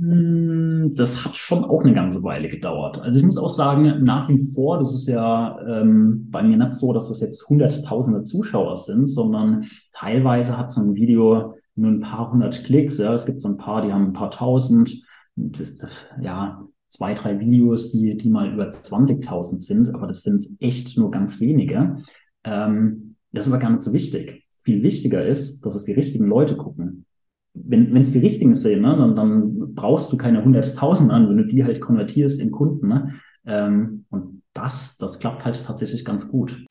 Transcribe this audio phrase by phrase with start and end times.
[0.00, 2.98] Hm, Das hat schon auch eine ganze Weile gedauert.
[2.98, 6.74] Also ich muss auch sagen, nach wie vor, das ist ja ähm, bei mir nicht
[6.74, 12.00] so, dass das jetzt hunderttausende Zuschauer sind, sondern teilweise hat so ein Video nur ein
[12.00, 12.98] paar hundert Klicks.
[12.98, 15.02] Ja, es gibt so ein paar, die haben ein paar tausend.
[15.36, 20.44] Das, das, ja, zwei, drei Videos, die, die mal über 20.000 sind, aber das sind
[20.60, 21.98] echt nur ganz wenige.
[22.44, 24.46] Ähm, das ist aber gar nicht so wichtig.
[24.64, 27.06] Viel wichtiger ist, dass es die richtigen Leute gucken
[27.54, 31.46] wenn es die richtigen sind, ne, dann, dann brauchst du keine 100.000 an, wenn du
[31.46, 32.88] die halt konvertierst in Kunden.
[32.88, 33.14] Ne?
[33.46, 36.64] Ähm, und das, das klappt halt tatsächlich ganz gut.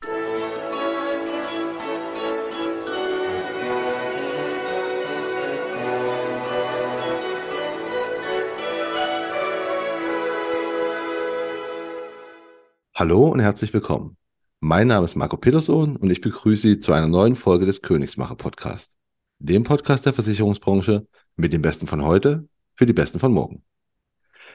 [12.96, 14.18] Hallo und herzlich willkommen.
[14.60, 18.36] Mein Name ist Marco Peterson und ich begrüße Sie zu einer neuen Folge des Königsmacher
[18.36, 18.92] Podcasts,
[19.40, 21.08] dem Podcast der Versicherungsbranche
[21.38, 23.64] mit den Besten von heute für die Besten von morgen.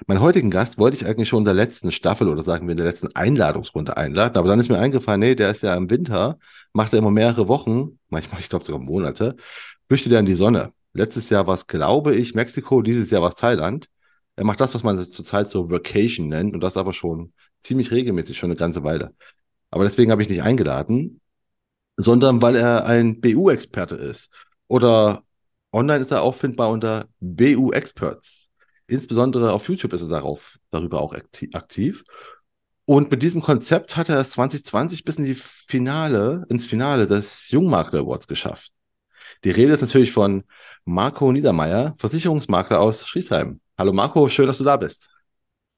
[0.07, 2.77] Meinen heutigen Gast wollte ich eigentlich schon in der letzten Staffel oder sagen wir in
[2.77, 6.39] der letzten Einladungsrunde einladen, aber dann ist mir eingefallen, nee, der ist ja im Winter,
[6.73, 9.37] macht er immer mehrere Wochen, manchmal, ich glaube sogar Monate,
[9.89, 10.73] flüchtet er in die Sonne.
[10.93, 13.89] Letztes Jahr war es, glaube ich, Mexiko, dieses Jahr war es Thailand.
[14.37, 18.37] Er macht das, was man zurzeit so Vacation nennt und das aber schon ziemlich regelmäßig,
[18.37, 19.15] schon eine ganze Weile.
[19.71, 21.21] Aber deswegen habe ich nicht eingeladen,
[21.97, 24.29] sondern weil er ein BU-Experte ist.
[24.69, 25.23] Oder
[25.73, 28.49] online ist er auffindbar unter BU Experts.
[28.87, 32.05] Insbesondere auf YouTube ist er darauf, darüber auch aktiv.
[32.87, 37.51] Und mit diesem Konzept hat er es 2020 bis in die Finale, ins Finale des
[37.51, 38.73] Jungmakler Awards geschafft.
[39.43, 40.45] Die Rede ist natürlich von
[40.85, 43.61] Marco Niedermeyer, Versicherungsmakler aus Schriesheim.
[43.79, 45.09] Hallo Marco, schön, dass du da bist.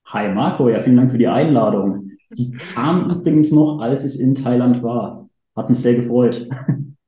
[0.07, 2.11] Hi Marco, ja, vielen Dank für die Einladung.
[2.31, 5.29] Die kam übrigens noch, als ich in Thailand war.
[5.55, 6.49] Hat mich sehr gefreut.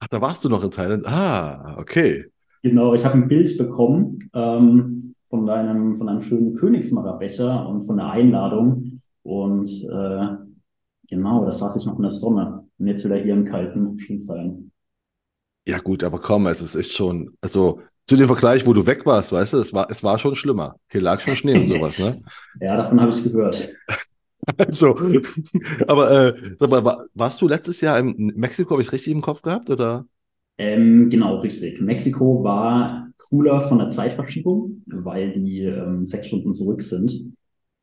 [0.01, 1.07] Ach, da warst du noch in Thailand.
[1.07, 2.27] Ah, okay.
[2.63, 7.97] Genau, ich habe ein Bild bekommen ähm, von deinem, von einem schönen Königsmacherbecher und von
[7.97, 9.01] der Einladung.
[9.23, 10.27] Und äh,
[11.09, 12.67] genau, da saß ich noch in der Sonne.
[12.79, 14.71] Und jetzt wieder hier im kalten Schießheim.
[15.67, 19.05] Ja, gut, aber komm, es ist echt schon, also zu dem Vergleich, wo du weg
[19.05, 20.77] warst, weißt du, es war, es war schon schlimmer.
[20.89, 22.23] Hier lag schon Schnee und sowas, ne?
[22.61, 23.69] ja, davon habe ich gehört.
[24.57, 24.97] Also,
[25.87, 29.43] aber äh, sag mal, warst du letztes Jahr in Mexiko, habe ich richtig im Kopf
[29.43, 30.07] gehabt, oder?
[30.57, 31.81] Ähm, genau, richtig.
[31.81, 37.35] Mexiko war cooler von der Zeitverschiebung, weil die ähm, sechs Stunden zurück sind.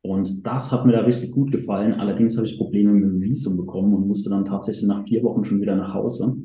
[0.02, 1.94] Und das hat mir da richtig gut gefallen.
[1.94, 5.44] Allerdings habe ich Probleme mit dem Visum bekommen und musste dann tatsächlich nach vier Wochen
[5.44, 6.36] schon wieder nach Hause.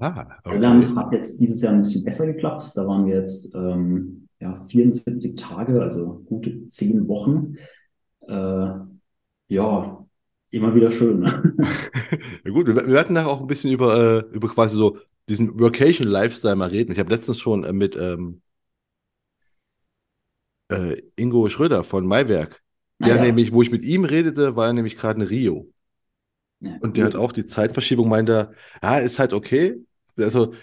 [0.00, 0.56] Ah, okay.
[0.56, 2.72] Thailand hat jetzt dieses Jahr ein bisschen besser geklappt.
[2.74, 7.54] Da waren wir jetzt ähm, ja, 74 Tage, also gute zehn Wochen.
[8.26, 8.68] Äh,
[9.48, 10.04] ja,
[10.50, 11.20] immer wieder schön.
[11.20, 11.54] Ne?
[12.44, 14.98] ja, gut, wir, wir werden nachher auch ein bisschen über, äh, über quasi so
[15.28, 16.92] diesen Workation-Lifestyle mal reden.
[16.92, 18.42] Ich habe letztens schon äh, mit ähm,
[20.70, 22.62] äh, Ingo Schröder von Maiwerk,
[23.04, 23.26] der Ah, ja.
[23.26, 25.72] nämlich, wo ich mit ihm redete, war er nämlich gerade in Rio.
[26.60, 27.06] Ja, Und der cool.
[27.06, 28.52] hat auch die Zeitverschiebung, meint er,
[28.82, 29.76] ja, ist halt okay.
[30.18, 30.54] Also,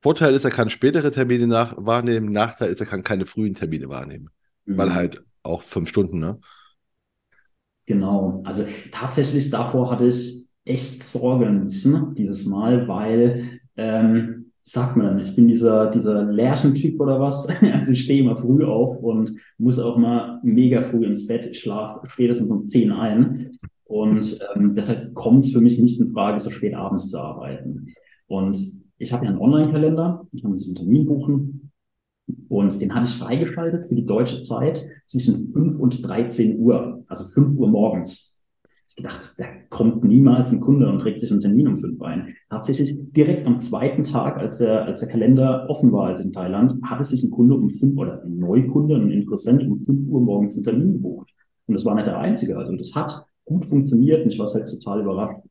[0.00, 3.88] Vorteil ist, er kann spätere Termine nach wahrnehmen, Nachteil ist, er kann keine frühen Termine
[3.88, 4.30] wahrnehmen.
[4.76, 4.94] Weil Mhm.
[4.94, 6.40] halt auch fünf Stunden, ne?
[7.88, 8.42] Genau.
[8.44, 15.06] Also tatsächlich davor hatte ich echt Sorge ein bisschen dieses Mal, weil, ähm, sagt man
[15.06, 17.48] dann, ich bin dieser, dieser Lärchentyp oder was.
[17.72, 21.46] Also ich stehe immer früh auf und muss auch mal mega früh ins Bett.
[21.46, 23.58] Ich schlafe spätestens um 10 ein.
[23.84, 27.94] Und ähm, deshalb kommt es für mich nicht in Frage, so spät abends zu arbeiten.
[28.26, 28.58] Und
[28.98, 31.70] ich habe ja einen Online-Kalender, ich kann uns einen Termin buchen.
[32.48, 37.24] Und den hatte ich freigeschaltet für die deutsche Zeit zwischen 5 und 13 Uhr, also
[37.28, 38.44] 5 Uhr morgens.
[38.88, 42.34] Ich gedacht, da kommt niemals ein Kunde und trägt sich einen Termin um 5 ein.
[42.48, 46.82] Tatsächlich direkt am zweiten Tag, als der, als der Kalender offen war, also in Thailand,
[46.82, 50.56] hatte sich ein Kunde um 5 oder ein Neukunde, ein Interessent um 5 Uhr morgens
[50.56, 51.32] einen Termin gebucht.
[51.66, 52.56] Und das war nicht der einzige.
[52.56, 55.42] Also das hat gut funktioniert und ich war halt total überrascht,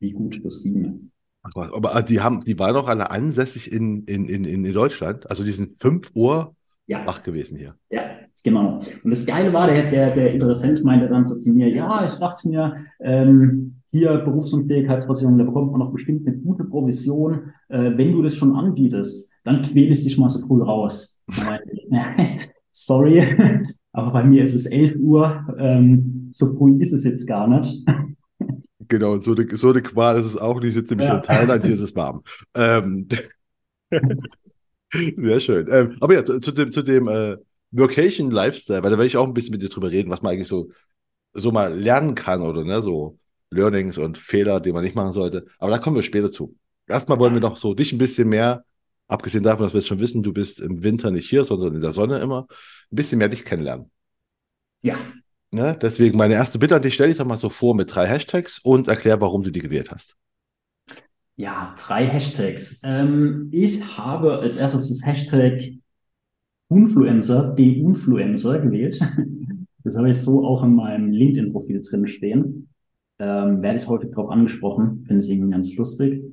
[0.00, 1.10] wie gut das ging.
[1.54, 5.28] Ach Aber äh, die haben, die waren doch alle ansässig in, in, in, in Deutschland.
[5.30, 6.54] Also die sind 5 Uhr
[6.86, 7.06] Ja.
[7.06, 7.74] wach gewesen hier.
[7.90, 8.02] Ja,
[8.42, 8.80] genau.
[9.02, 12.16] Und das Geile war, der, der, der Interessent meinte dann so zu mir, ja, ich
[12.18, 17.52] dachte mir, ähm, hier Berufsunfähigkeitsversicherung, da bekommt man noch bestimmt eine gute Provision.
[17.68, 21.24] Äh, wenn du das schon anbietest, dann quäle ich dich mal so früh raus.
[22.72, 23.24] Sorry,
[23.92, 27.86] aber bei mir ist es 11 Uhr, ähm, so früh ist es jetzt gar nicht.
[28.88, 30.68] Genau, und so eine, so eine Qual ist es auch nicht.
[30.70, 31.16] Ich sitze nämlich Ja.
[31.16, 32.22] in Thailand, hier ist es warm.
[32.54, 33.08] Ähm,
[34.92, 35.66] sehr schön.
[35.70, 37.36] Ähm, aber ja, zu, zu dem, zu dem äh,
[37.72, 40.32] Workation Lifestyle, weil da werde ich auch ein bisschen mit dir drüber reden, was man
[40.32, 40.70] eigentlich so,
[41.34, 43.18] so mal lernen kann oder ne, so
[43.50, 45.46] Learnings und Fehler, die man nicht machen sollte.
[45.58, 46.56] Aber da kommen wir später zu.
[46.86, 48.64] Erstmal wollen wir noch so dich ein bisschen mehr
[49.08, 51.80] abgesehen davon, dass wir jetzt schon wissen, du bist im Winter nicht hier, sondern in
[51.80, 53.90] der Sonne immer, ein bisschen mehr dich kennenlernen.
[54.82, 54.96] Ja.
[55.56, 55.74] Ne?
[55.80, 58.58] Deswegen meine erste Bitte an dich, stell dich doch mal so vor mit drei Hashtags
[58.58, 60.14] und erklär, warum du die gewählt hast.
[61.36, 62.82] Ja, drei Hashtags.
[62.84, 65.62] Ähm, ich habe als erstes das Hashtag
[66.68, 69.00] Influencer, den Influencer gewählt.
[69.82, 72.68] Das habe ich so auch in meinem LinkedIn-Profil drin stehen.
[73.20, 76.24] Ähm, werde ich häufig darauf angesprochen, finde ich irgendwie ganz lustig.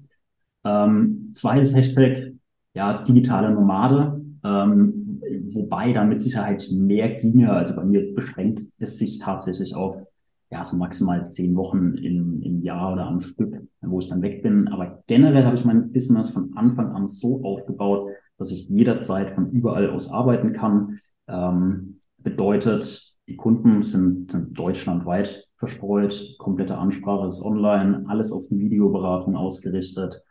[0.64, 2.34] Ähm, zweites Hashtag,
[2.74, 5.03] ja, digitale Nomade, ähm,
[5.48, 7.52] wobei da mit Sicherheit mehr ginge.
[7.52, 10.06] Also bei mir beschränkt es sich tatsächlich auf
[10.54, 14.44] ja, so maximal zehn Wochen im, im Jahr oder am Stück, wo ich dann weg
[14.44, 14.68] bin.
[14.68, 19.50] Aber generell habe ich mein Business von Anfang an so aufgebaut, dass ich jederzeit von
[19.52, 21.00] überall aus arbeiten kann.
[21.28, 28.60] Ähm, bedeutet, die Kunden sind, sind deutschlandweit verstreut, komplette Ansprache ist online, alles auf die
[28.60, 30.22] Videoberatung ausgerichtet.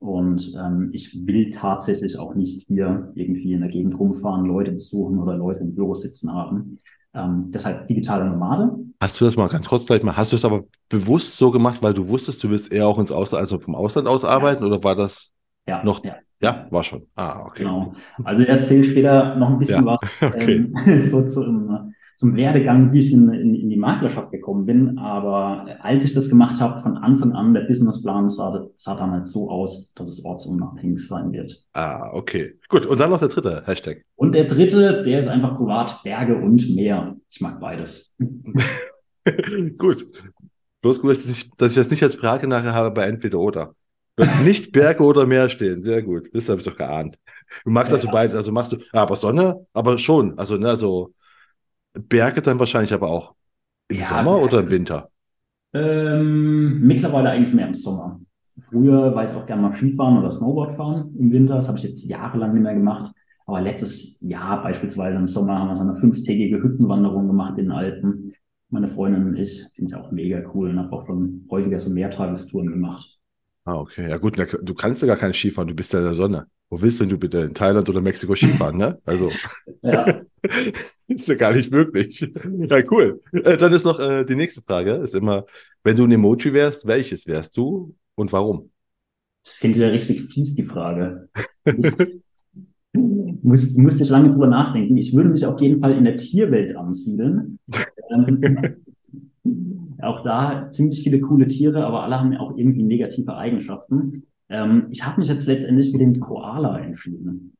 [0.00, 5.18] Und ähm, ich will tatsächlich auch nicht hier irgendwie in der Gegend rumfahren, Leute besuchen
[5.18, 6.78] oder Leute im Büro sitzen haben.
[7.14, 8.76] Ähm, deshalb digitale Nomade.
[9.00, 11.82] Hast du das mal ganz kurz gleich mal, hast du es aber bewusst so gemacht,
[11.82, 14.68] weil du wusstest, du willst eher auch ins Ausland, also vom Ausland aus arbeiten ja.
[14.68, 15.32] oder war das
[15.66, 16.04] ja, noch?
[16.04, 16.16] Ja.
[16.40, 17.06] ja, war schon.
[17.16, 17.64] Ah, okay.
[17.64, 17.92] Genau.
[18.22, 20.70] Also ich erzähle später noch ein bisschen was okay.
[20.86, 24.98] ähm, so zu, um, zum Werdegang, wie ich in, in, in die Maklerschaft gekommen bin.
[24.98, 29.48] Aber als ich das gemacht habe, von Anfang an, der Businessplan sah, sah damals so
[29.48, 31.64] aus, dass es ortsunabhängig sein wird.
[31.74, 32.58] Ah, okay.
[32.68, 32.86] Gut.
[32.86, 34.04] Und dann noch der dritte Hashtag.
[34.16, 37.16] Und der dritte, der ist einfach privat, Berge und Meer.
[37.30, 38.16] Ich mag beides.
[39.78, 40.08] gut.
[40.80, 43.76] Bloß gut, dass ich, dass ich das nicht als Frage nachher habe bei entweder oder.
[44.16, 45.84] Wird nicht Berge oder Meer stehen.
[45.84, 46.30] Sehr gut.
[46.32, 47.16] Das habe ich doch geahnt.
[47.64, 48.34] Du magst ja, also beides.
[48.34, 50.36] Also machst du, aber Sonne, aber schon.
[50.36, 51.14] Also, ne, so
[52.02, 53.34] Berge dann wahrscheinlich aber auch
[53.88, 55.10] im ja, Sommer oder im Winter?
[55.72, 58.20] Ähm, mittlerweile eigentlich mehr im Sommer.
[58.68, 61.54] Früher war ich auch gerne mal Skifahren oder Snowboard fahren im Winter.
[61.54, 63.14] Das habe ich jetzt jahrelang nicht mehr gemacht.
[63.46, 67.72] Aber letztes Jahr beispielsweise im Sommer haben wir so eine fünftägige Hüttenwanderung gemacht in den
[67.72, 68.34] Alpen.
[68.70, 71.90] Meine Freundin und ich finde ich auch mega cool und habe auch schon häufiger so
[71.90, 73.18] Mehrtagestouren gemacht.
[73.64, 74.10] Ah, okay.
[74.10, 76.46] Ja gut, du kannst ja gar kein Skifahren, du bist ja in der Sonne.
[76.70, 77.38] Wo willst denn du bitte?
[77.38, 78.98] In Thailand oder Mexiko Skifahren, ne?
[79.04, 79.30] Also.
[79.82, 80.20] ja.
[81.08, 82.20] ist ja gar nicht möglich.
[82.68, 83.22] Ja, cool.
[83.32, 84.92] Äh, dann ist noch äh, die nächste Frage.
[84.92, 85.46] Ist immer,
[85.82, 88.70] wenn du ein Emoji wärst, welches wärst du und warum?
[89.46, 91.30] Ich finde ja richtig fies, die Frage.
[92.92, 94.96] muss, musste ich lange drüber nachdenken.
[94.98, 97.58] Ich würde mich auf jeden Fall in der Tierwelt ansiedeln.
[98.10, 98.84] ähm,
[100.00, 104.27] auch da ziemlich viele coole Tiere, aber alle haben auch irgendwie negative Eigenschaften.
[104.48, 107.56] Ähm, ich habe mich jetzt letztendlich für den Koala entschieden.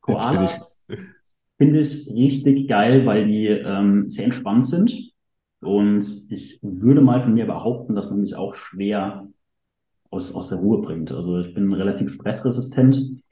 [0.00, 0.84] Koalas
[1.58, 5.12] finde ich richtig geil, weil die ähm, sehr entspannt sind.
[5.60, 9.28] Und ich würde mal von mir behaupten, dass man mich auch schwer
[10.10, 11.12] aus, aus der Ruhe bringt.
[11.12, 13.22] Also ich bin relativ stressresistent.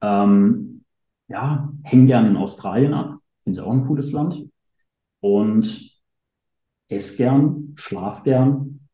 [0.00, 0.84] Ähm,
[1.28, 3.18] ja, hänge gerne in Australien ab.
[3.42, 4.44] Finde ich auch ein cooles Land.
[5.20, 6.00] Und
[6.88, 8.88] esse gern, schlaf gern.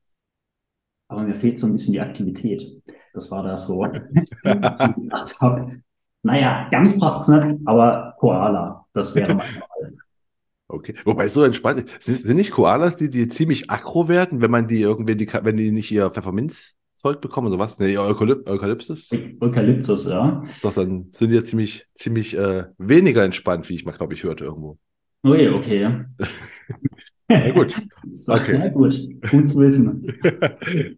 [1.09, 2.83] Aber mir fehlt so ein bisschen die Aktivität.
[3.15, 5.81] Das war da so, ich gedacht habe,
[6.23, 9.93] naja, ganz passt's nicht, aber Koala, das wäre mein Fall.
[10.71, 14.69] Okay, wobei so entspannt sind, sind nicht Koalas, die, die ziemlich aggro werden, wenn man
[14.69, 17.79] die irgendwie, die, wenn die nicht ihr Pfefferminzzeug bekommen oder was?
[17.79, 19.09] Nee, Eukalyp Eukalyptus?
[19.41, 20.43] Eukalyptus, ja.
[20.61, 24.25] Doch, dann sind die ja ziemlich, ziemlich äh, weniger entspannt, wie ich mal, glaube ich,
[24.25, 24.77] hörte irgendwo.
[25.25, 26.05] Ui, okay.
[27.29, 27.75] Na gut.
[28.13, 28.59] So, okay.
[28.59, 29.01] Na gut,
[29.31, 30.07] gut zu wissen.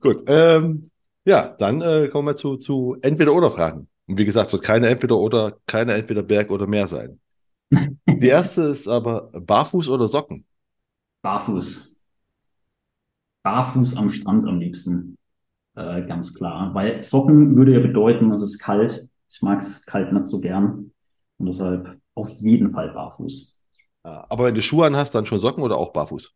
[0.00, 0.89] gut, ähm,
[1.24, 3.88] ja, dann äh, kommen wir zu, zu Entweder-Oder-Fragen.
[4.06, 7.20] Und wie gesagt, es wird keine Entweder-Oder, keine Entweder-Berg oder Meer sein.
[8.06, 10.44] Die erste ist aber Barfuß oder Socken?
[11.22, 12.04] Barfuß.
[13.42, 15.16] Barfuß am Strand am liebsten.
[15.76, 16.74] Äh, ganz klar.
[16.74, 19.08] Weil Socken würde ja bedeuten, es ist kalt.
[19.30, 20.92] Ich mag es kalt nicht so gern.
[21.38, 23.66] Und deshalb auf jeden Fall barfuß.
[24.02, 26.32] Aber wenn du Schuhe an hast, dann schon Socken oder auch barfuß?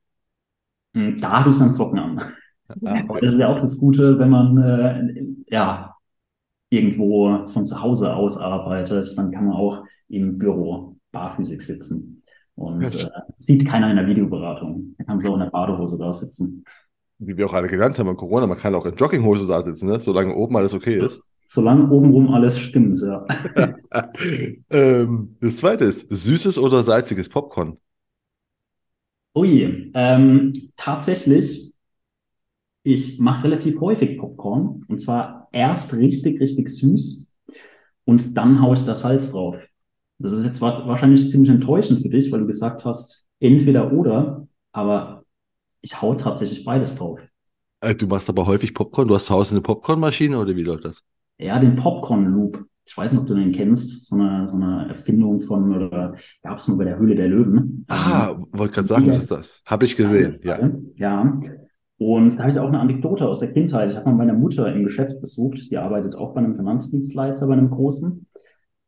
[0.94, 2.34] Hm, da habe ich dann Socken an.
[2.68, 3.06] Okay.
[3.20, 5.94] Das ist ja auch das Gute, wenn man äh, ja
[6.70, 12.22] irgendwo von zu Hause aus arbeitet, dann kann man auch im Büro barfüßig sitzen.
[12.56, 14.94] Und äh, sieht keiner in der Videoberatung.
[14.98, 16.64] Da kann so in der Badehose da sitzen.
[17.18, 19.86] Wie wir auch alle gelernt haben in Corona, man kann auch in Jogginghose da sitzen,
[19.86, 20.00] ne?
[20.00, 21.22] solange oben alles okay ist.
[21.48, 23.24] Solange obenrum alles stimmt, ja.
[24.70, 27.76] ähm, das zweite ist, süßes oder salziges Popcorn?
[29.36, 31.73] Ui, ähm, tatsächlich
[32.84, 37.36] ich mache relativ häufig Popcorn und zwar erst richtig, richtig süß
[38.04, 39.56] und dann haue ich das Salz drauf.
[40.18, 45.24] Das ist jetzt wahrscheinlich ziemlich enttäuschend für dich, weil du gesagt hast, entweder oder, aber
[45.80, 47.20] ich hau tatsächlich beides drauf.
[47.80, 50.84] Äh, du machst aber häufig Popcorn, du hast zu Hause eine Popcornmaschine oder wie läuft
[50.84, 51.02] das?
[51.38, 52.64] Ja, den Popcorn-Loop.
[52.86, 56.58] Ich weiß nicht, ob du den kennst, so eine, so eine Erfindung von, oder gab
[56.58, 57.86] es nur bei der Höhle der Löwen.
[57.88, 59.62] Ah, wollte gerade sagen, was ist das?
[59.64, 60.70] Habe ich gesehen, ja.
[60.96, 61.40] Ja.
[61.98, 63.90] Und da habe ich auch eine Anekdote aus der Kindheit.
[63.90, 65.70] Ich habe mal meine Mutter im Geschäft besucht.
[65.70, 68.26] Die arbeitet auch bei einem Finanzdienstleister, bei einem großen.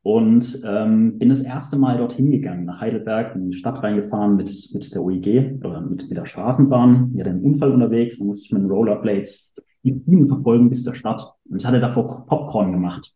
[0.02, 4.70] Und ähm, bin das erste Mal dorthin gegangen, nach Heidelberg, in die Stadt reingefahren mit,
[4.72, 7.12] mit der OEG oder mit, mit der Straßenbahn.
[7.12, 10.84] Die hatte einen Unfall unterwegs, dann musste ich mit den Rollerblades die Bienen verfolgen bis
[10.84, 11.34] zur Stadt.
[11.48, 13.14] Und ich hatte davor Popcorn gemacht.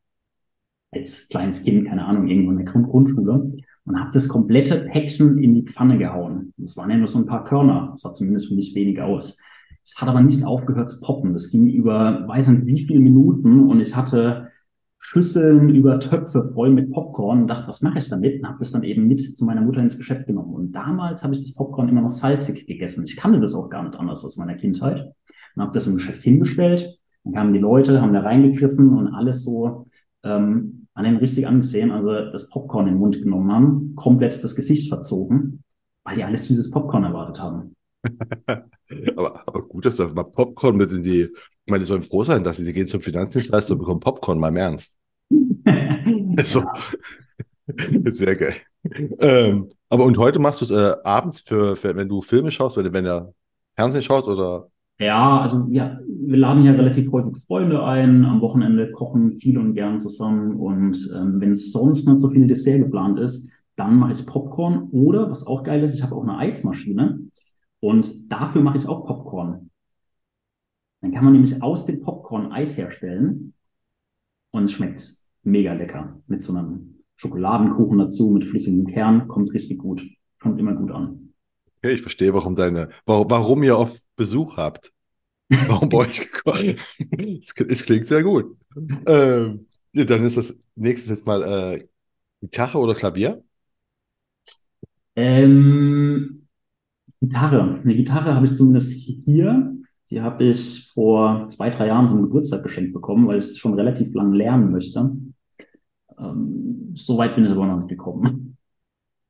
[0.92, 3.52] Als kleines Kind, keine Ahnung, irgendwo in der Grund Grundschule.
[3.84, 6.52] Und habe das komplette Päckchen in die Pfanne gehauen.
[6.56, 7.90] Das waren ja nur so ein paar Körner.
[7.92, 9.40] Das sah zumindest für mich wenig aus.
[9.92, 11.32] Es hat aber nicht aufgehört zu poppen.
[11.32, 14.50] Das ging über, weiß nicht wie viele Minuten und ich hatte
[14.98, 18.40] Schüsseln über Töpfe voll mit Popcorn und dachte, was mache ich damit?
[18.40, 20.54] Und habe das dann eben mit zu meiner Mutter ins Geschäft genommen.
[20.54, 23.04] Und damals habe ich das Popcorn immer noch salzig gegessen.
[23.04, 25.12] Ich kannte das auch gar nicht anders aus meiner Kindheit.
[25.56, 26.98] Und habe das im Geschäft hingestellt.
[27.24, 29.88] Dann kamen die Leute, haben da reingegriffen und alles so
[30.22, 31.90] ähm, an den richtig angesehen.
[31.90, 35.64] Also das Popcorn in den Mund genommen haben, komplett das Gesicht verzogen,
[36.04, 37.74] weil die alles süßes Popcorn erwartet haben.
[39.16, 41.22] Aber, aber gut, dass das mal Popcorn mit in die.
[41.22, 44.38] Ich meine, die sollen froh sein, dass sie, sie gehen zum Finanzdienstleister und bekommen Popcorn,
[44.38, 44.96] mal im Ernst.
[46.44, 46.62] So.
[48.12, 48.54] Sehr geil.
[49.18, 52.76] Ähm, aber und heute machst du es äh, abends für, für, wenn du Filme schaust,
[52.76, 53.34] wenn, wenn du
[53.74, 54.68] Fernsehen schaust oder.
[54.98, 58.24] Ja, also ja, wir laden hier relativ häufig Freunde ein.
[58.24, 60.56] Am Wochenende kochen viel und gern zusammen.
[60.56, 64.88] Und ähm, wenn es sonst nicht so viel Dessert geplant ist, dann mache ich Popcorn.
[64.92, 67.20] Oder, was auch geil ist, ich habe auch eine Eismaschine.
[67.80, 69.70] Und dafür mache ich auch Popcorn.
[71.00, 73.54] Dann kann man nämlich aus dem Popcorn Eis herstellen.
[74.50, 76.20] Und es schmeckt mega lecker.
[76.26, 79.28] Mit so einem Schokoladenkuchen dazu, mit flüssigem Kern.
[79.28, 80.02] Kommt richtig gut.
[80.40, 81.32] Kommt immer gut an.
[81.78, 84.92] Okay, ich verstehe, warum deine, warum, warum ihr oft Besuch habt.
[85.48, 86.76] Warum bei euch gekommen?
[87.42, 88.56] Es, es klingt sehr gut.
[89.06, 91.82] Ähm, ja, dann ist das nächstes jetzt mal äh,
[92.40, 93.42] Gitarre oder Klavier.
[95.16, 96.39] Ähm,
[97.20, 97.80] Gitarre.
[97.82, 99.74] Eine Gitarre habe ich zumindest hier.
[100.10, 103.74] Die habe ich vor zwei, drei Jahren zum Geburtstag geschenkt bekommen, weil ich es schon
[103.74, 105.10] relativ lang lernen möchte.
[106.18, 108.56] Ähm, so weit bin ich aber noch nicht gekommen.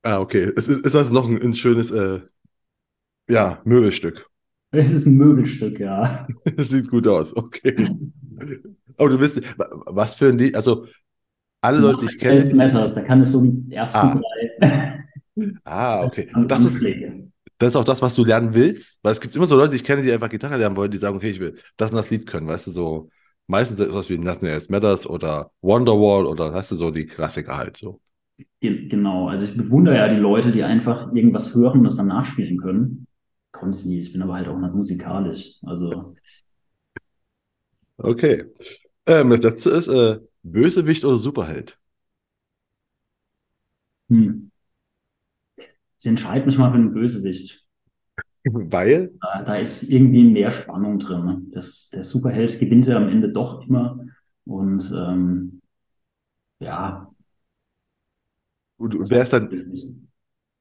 [0.02, 0.50] Ah, okay.
[0.56, 2.20] Es ist, ist das noch ein, ein schönes, äh,
[3.28, 4.26] ja, Möbelstück.
[4.70, 6.26] Es ist ein Möbelstück, ja.
[6.56, 7.76] Das sieht gut aus, okay.
[8.96, 10.86] Aber du wisst, wa- was für ein Lied, also
[11.60, 14.14] alle Leute, die ich kenne, Matters, da kann es so die ersten Ah.
[14.60, 15.04] drei
[15.64, 16.28] ah, okay.
[16.48, 16.82] Das ist.
[17.60, 19.84] Das ist auch das, was du lernen willst, weil es gibt immer so Leute, ich
[19.84, 22.26] kenne, die einfach Gitarre lernen wollen, die sagen, okay, ich will das und das Lied
[22.26, 23.10] können, weißt du, so
[23.48, 27.56] meistens ist was wie Nothing Else Matters oder Wonderwall oder hast du so die Klassiker
[27.58, 28.00] halt so.
[28.60, 32.08] Ge- Genau, also ich bewundere ja die Leute, die einfach irgendwas hören und das dann
[32.08, 33.06] nachspielen können.
[33.52, 35.54] Konnte ich nie, ich bin aber halt auch nicht musikalisch.
[35.64, 36.14] Also
[37.98, 38.44] Okay.
[39.06, 41.78] Ähm, das letzte ist äh, Bösewicht oder Superheld.
[44.10, 44.49] Hm.
[46.00, 47.64] Ich entscheide mich mal für einen Bösewicht.
[48.72, 51.50] Weil, Da, da ist irgendwie mehr Spannung drin.
[51.52, 53.98] Das, der Superheld gewinnt ja am Ende doch immer.
[54.44, 55.60] Und ähm,
[56.60, 57.10] ja,
[58.78, 59.50] und wer ist dann,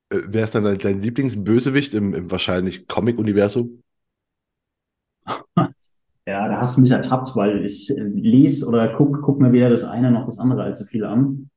[0.10, 3.82] äh, wer ist dann dein, dein Lieblingsbösewicht im, im wahrscheinlich Comic-Universum?
[6.28, 9.70] Ja, da hast du mich ertappt, weil ich äh, lese oder guck, guck mir weder
[9.70, 11.50] das eine noch das andere allzu viel an.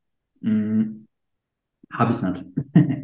[0.43, 1.07] Hm,
[1.93, 2.45] habe ich nicht.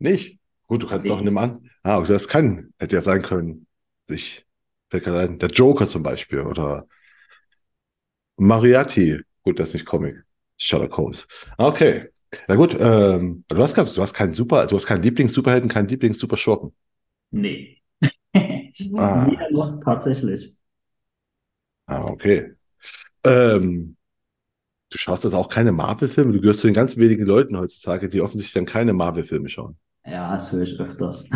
[0.00, 0.40] Nicht?
[0.66, 1.70] Gut, du kannst es auch nehmen an.
[1.84, 3.66] Ah, okay, das kann, hätte ja sein können.
[4.08, 4.44] Ich,
[4.90, 6.86] fällt gerade ein, der Joker zum Beispiel oder
[8.38, 9.20] Mariatti.
[9.42, 10.16] Gut, das ist nicht Comic.
[10.58, 11.26] Sherlock Holmes.
[11.58, 12.08] Ah, Okay.
[12.46, 15.88] Na gut, ähm, du hast, kein- du hast keinen Super, du hast keinen Lieblings-Superhelden, keinen
[15.88, 16.72] Lieblings-Superschurken.
[17.32, 17.78] Nee.
[18.96, 19.26] Ah.
[19.28, 20.56] Weder noch tatsächlich.
[21.86, 22.52] Ah, okay.
[23.24, 23.96] Ähm,
[24.90, 26.32] du schaust jetzt auch keine Marvel-Filme.
[26.32, 29.78] Du gehörst zu den ganz wenigen Leuten heutzutage, die offensichtlich dann keine Marvel-Filme schauen.
[30.04, 31.28] Ja, das höre ich öfters.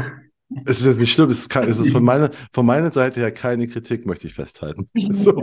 [0.67, 3.21] Es ist jetzt nicht schlimm, es ist, kein, es ist von meiner, von meiner Seite
[3.21, 4.87] her keine Kritik, möchte ich festhalten.
[5.13, 5.43] So.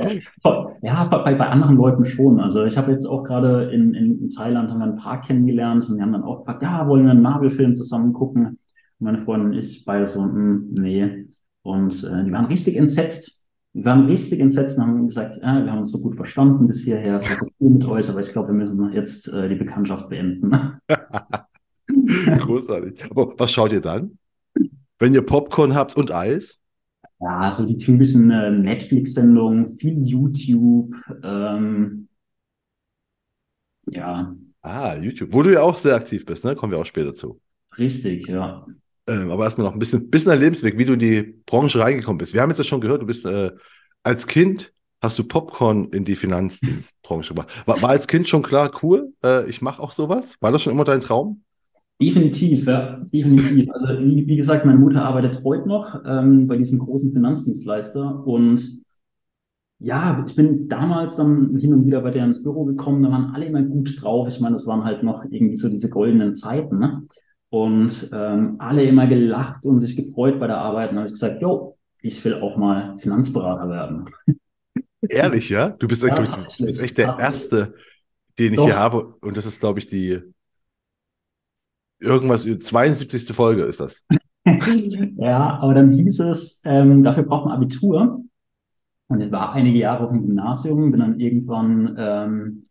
[0.81, 2.39] Ja, bei, bei anderen Leuten schon.
[2.39, 5.97] Also ich habe jetzt auch gerade in, in Thailand haben wir ein paar kennengelernt und
[5.97, 8.45] die haben dann auch gefragt, ja, wollen wir einen Marvel-Film zusammen gucken?
[8.45, 8.57] Und
[8.99, 11.27] meine Freundin und ich beide so, hm, nee.
[11.63, 13.49] Und äh, die waren richtig entsetzt.
[13.73, 16.83] Die waren richtig entsetzt und haben gesagt, ja, wir haben uns so gut verstanden bis
[16.83, 19.55] hierher, es war so cool mit euch, aber ich glaube, wir müssen jetzt äh, die
[19.55, 20.51] Bekanntschaft beenden.
[22.39, 23.03] Großartig.
[23.09, 24.17] Aber was schaut ihr dann?
[24.99, 26.59] Wenn ihr Popcorn habt und Eis?
[27.19, 32.07] Ja, so die typischen äh, Netflix-Sendungen, viel YouTube, ähm,
[33.85, 35.33] ja, Ah, YouTube.
[35.33, 36.55] Wo du ja auch sehr aktiv bist, ne?
[36.55, 37.39] Kommen wir auch später zu.
[37.77, 38.65] richtig, ja.
[39.07, 42.17] Ähm, aber erstmal noch ein bisschen, bisschen dein Lebensweg, wie du in die Branche reingekommen
[42.19, 42.33] bist.
[42.33, 43.51] Wir haben jetzt ja schon gehört, du bist äh,
[44.03, 47.67] als Kind hast du Popcorn in die Finanzdienstbranche gemacht.
[47.67, 50.35] War, war als Kind schon klar, cool, äh, ich mache auch sowas?
[50.41, 51.43] War das schon immer dein Traum?
[52.01, 53.69] Definitiv, ja, definitiv.
[53.71, 58.81] Also wie, wie gesagt, meine Mutter arbeitet heute noch ähm, bei diesem großen Finanzdienstleister und
[59.83, 63.33] ja, ich bin damals dann hin und wieder bei der ins Büro gekommen, da waren
[63.33, 64.27] alle immer gut drauf.
[64.27, 67.07] Ich meine, das waren halt noch irgendwie so diese goldenen Zeiten, ne?
[67.49, 70.91] Und ähm, alle immer gelacht und sich gefreut bei der Arbeit.
[70.91, 74.05] Und habe ich gesagt, jo, ich will auch mal Finanzberater werden.
[75.01, 75.71] Ehrlich, ja?
[75.71, 77.73] Du bist, ja, echt, du bist echt der Erste,
[78.37, 78.65] den ich Doch.
[78.65, 79.15] hier habe.
[79.21, 80.21] Und das ist, glaube ich, die
[82.01, 83.33] irgendwas, 72.
[83.33, 84.03] Folge ist das.
[85.17, 88.23] ja, aber dann hieß es, ähm, dafür braucht man Abitur.
[89.07, 92.61] Und ich war einige Jahre auf dem Gymnasium, bin dann irgendwann ähm,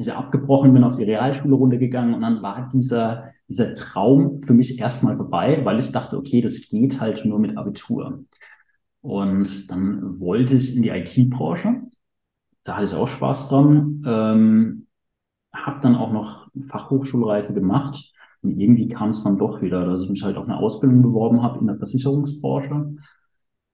[0.00, 4.78] ich abgebrochen, bin auf die Realschule runtergegangen und dann war dieser, dieser Traum für mich
[4.78, 8.24] erstmal vorbei, weil ich dachte, okay, das geht halt nur mit Abitur.
[9.02, 11.82] Und dann wollte ich in die IT-Branche.
[12.64, 14.02] Da hatte ich auch Spaß dran.
[14.06, 14.86] Ähm,
[15.52, 18.12] habe dann auch noch Fachhochschulreife gemacht.
[18.42, 21.42] Und irgendwie kam es dann doch wieder, dass ich mich halt auf eine Ausbildung beworben
[21.42, 22.96] habe in der Versicherungsbranche.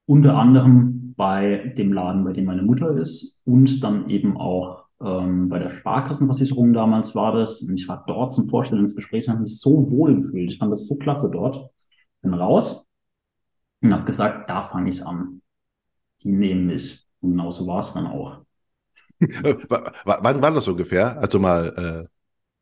[0.07, 5.49] Unter anderem bei dem Laden, bei dem meine Mutter ist und dann eben auch ähm,
[5.49, 7.63] bei der Sparkassenversicherung damals war das.
[7.63, 10.51] Und ich war dort zum Vorstellungsgespräch und habe mich so wohl gefühlt.
[10.51, 11.71] Ich fand das so klasse dort.
[12.23, 12.87] Bin raus
[13.83, 15.43] und habe gesagt, da fange ich an.
[16.23, 17.07] Die nehmen mich.
[17.21, 18.39] Und genauso war es dann auch.
[19.21, 21.19] Wann war das ungefähr?
[21.19, 22.16] Also mal, äh,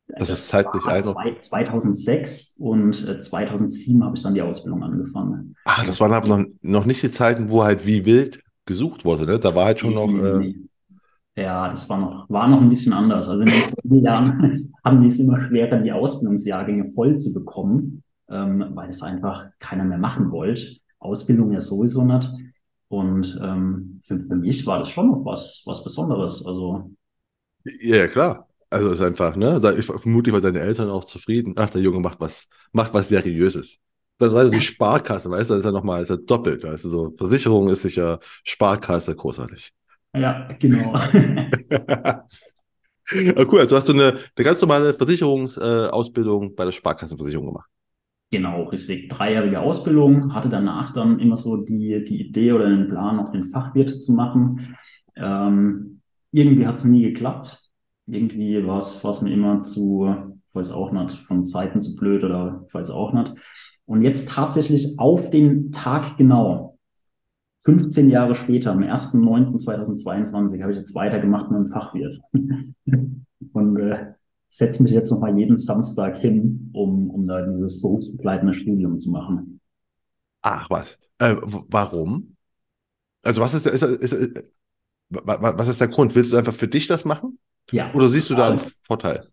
[0.07, 1.03] das, das ist zeitlich ein.
[1.03, 5.55] 2006 und äh, 2007 habe ich dann die Ausbildung angefangen.
[5.65, 9.25] Ah, das waren aber noch, noch nicht die Zeiten, wo halt wie wild gesucht wurde,
[9.25, 9.39] ne?
[9.39, 10.09] Da war halt schon noch.
[10.09, 10.53] Äh...
[11.35, 13.27] Ja, das war noch, war noch ein bisschen anders.
[13.27, 18.03] Also in den letzten Jahren haben die es immer schwerer, die Ausbildungsjahrgänge voll zu bekommen,
[18.29, 20.77] ähm, weil es einfach keiner mehr machen wollte.
[20.99, 22.29] Ausbildung ja sowieso nicht.
[22.87, 26.45] Und ähm, für, für mich war das schon noch was, was Besonderes.
[26.45, 26.91] Also.
[27.81, 28.47] Ja, klar.
[28.75, 29.61] Also ist einfach, ne?
[29.61, 31.53] Da, ich, vermutlich waren deine Eltern auch zufrieden.
[31.55, 33.77] Ach, der Junge macht was, macht was Seriöses.
[34.17, 36.89] Dann sei die Sparkasse, weißt du, das ist ja nochmal, ist ja doppelt, weißt du,
[36.89, 39.71] so Versicherung ist sicher Sparkasse großartig.
[40.13, 40.93] Ja, genau.
[41.69, 42.23] ja,
[43.49, 47.69] cool, also hast du eine, eine ganz normale Versicherungsausbildung äh, bei der Sparkassenversicherung gemacht.
[48.31, 49.07] Genau, richtig.
[49.07, 53.43] Dreijährige Ausbildung, hatte danach dann immer so die, die Idee oder den Plan, auch den
[53.43, 54.75] Fachwirt zu machen.
[55.15, 56.01] Ähm,
[56.33, 57.64] irgendwie hat es nie geklappt.
[58.07, 60.07] Irgendwie war es mir immer zu,
[60.49, 63.33] ich weiß auch nicht, von Zeiten zu blöd oder ich weiß auch nicht.
[63.85, 66.77] Und jetzt tatsächlich auf den Tag genau,
[67.65, 72.19] 15 Jahre später, am 1.9.2022, habe ich jetzt weitergemacht mit dem Fachwirt.
[73.53, 74.13] und äh,
[74.47, 79.59] setze mich jetzt nochmal jeden Samstag hin, um, um da dieses berufsbegleitende Studium zu machen.
[80.41, 80.97] Ach was.
[81.17, 82.35] Äh, warum?
[83.23, 84.43] Also was ist, ist, ist, ist,
[85.09, 86.15] was ist der Grund?
[86.15, 87.39] Willst du einfach für dich das machen?
[87.71, 87.93] Ja.
[87.93, 89.27] Oder siehst du da einen Vorteil?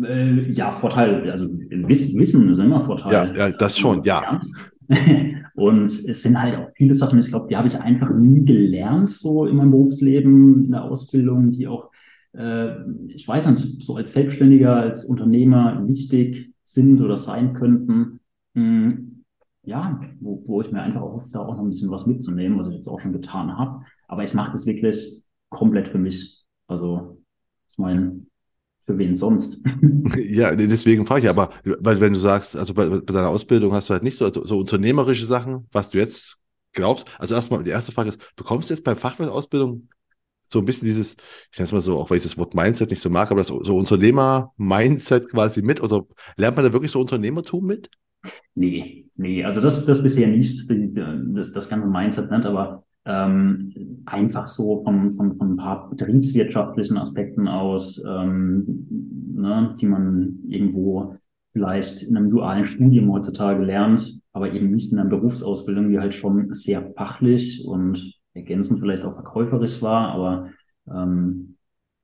[0.00, 3.12] Äh, ja, Vorteil, also Wissen, Wissen ist immer Vorteil.
[3.12, 4.40] Ja, ja das schon, ja.
[5.54, 9.10] Und es sind halt auch viele Sachen, ich glaube, die habe ich einfach nie gelernt,
[9.10, 11.90] so in meinem Berufsleben, in der Ausbildung, die auch,
[12.32, 12.70] äh,
[13.08, 18.20] ich weiß nicht, so als Selbstständiger, als Unternehmer wichtig sind oder sein könnten.
[18.54, 19.24] Hm,
[19.64, 22.68] ja, wo, wo ich mir einfach auch da auch noch ein bisschen was mitzunehmen, was
[22.68, 23.84] ich jetzt auch schon getan habe.
[24.08, 26.44] Aber ich mache das wirklich komplett für mich.
[26.66, 27.21] Also,
[27.72, 28.26] ich meine,
[28.80, 29.64] für wen sonst?
[30.16, 33.88] Ja, deswegen frage ich, aber weil wenn du sagst, also bei, bei deiner Ausbildung hast
[33.88, 36.36] du halt nicht so, so unternehmerische Sachen, was du jetzt
[36.72, 37.06] glaubst.
[37.18, 39.88] Also erstmal, die erste Frage ist, bekommst du jetzt bei Fachwirtausbildung
[40.46, 41.16] so ein bisschen dieses,
[41.50, 43.40] ich nenne es mal so, auch weil ich das Wort Mindset nicht so mag, aber
[43.40, 45.80] das so Unternehmer-Mindset quasi mit?
[45.80, 46.04] Oder
[46.36, 47.88] lernt man da wirklich so Unternehmertum mit?
[48.54, 54.46] Nee, nee, also das, das bisher nicht, das, das ganze Mindset nicht, aber ähm, einfach
[54.46, 58.86] so von, von, von ein paar betriebswirtschaftlichen Aspekten aus, ähm,
[59.34, 61.16] ne, die man irgendwo
[61.52, 66.14] vielleicht in einem dualen Studium heutzutage lernt, aber eben nicht in einer Berufsausbildung, die halt
[66.14, 70.50] schon sehr fachlich und ergänzend vielleicht auch verkäuferisch war, aber
[70.88, 71.56] ähm,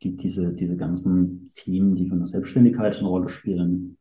[0.03, 3.97] die, diese, diese ganzen Themen, die von der Selbstständigkeit eine Rolle spielen,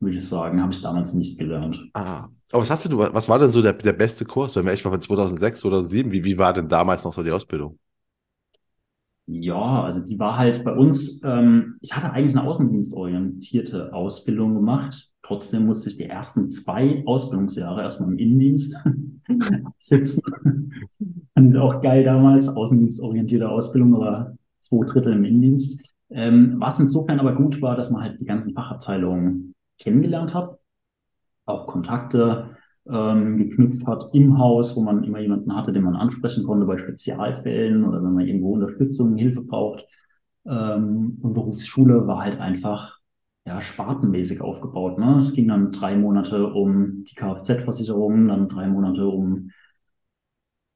[0.00, 1.80] würde ich sagen, habe ich damals nicht gelernt.
[1.94, 4.72] Ah, aber was hast du, was war denn so der, der beste Kurs, wenn wir
[4.72, 7.78] echt mal von 2006, 2007, wie, wie war denn damals noch so die Ausbildung?
[9.26, 15.10] Ja, also die war halt bei uns, ähm, ich hatte eigentlich eine außendienstorientierte Ausbildung gemacht.
[15.22, 18.76] Trotzdem musste ich die ersten zwei Ausbildungsjahre erstmal im Innendienst
[19.78, 20.72] sitzen.
[21.34, 25.94] Ich auch geil damals, außendienstorientierte Ausbildung, aber zwei Drittel im Innendienst.
[26.10, 30.56] Ähm, was insofern aber gut war, dass man halt die ganzen Fachabteilungen kennengelernt hat
[31.46, 32.56] auch Kontakte
[32.88, 36.78] ähm, geknüpft hat im Haus, wo man immer jemanden hatte, den man ansprechen konnte bei
[36.78, 39.84] Spezialfällen oder wenn man irgendwo Unterstützung, Hilfe braucht.
[40.44, 42.98] Ähm, und Berufsschule war halt einfach
[43.46, 44.98] ja, spartenmäßig aufgebaut.
[44.98, 45.18] Ne?
[45.20, 49.50] Es ging dann drei Monate um die Kfz-Versicherung, dann drei Monate um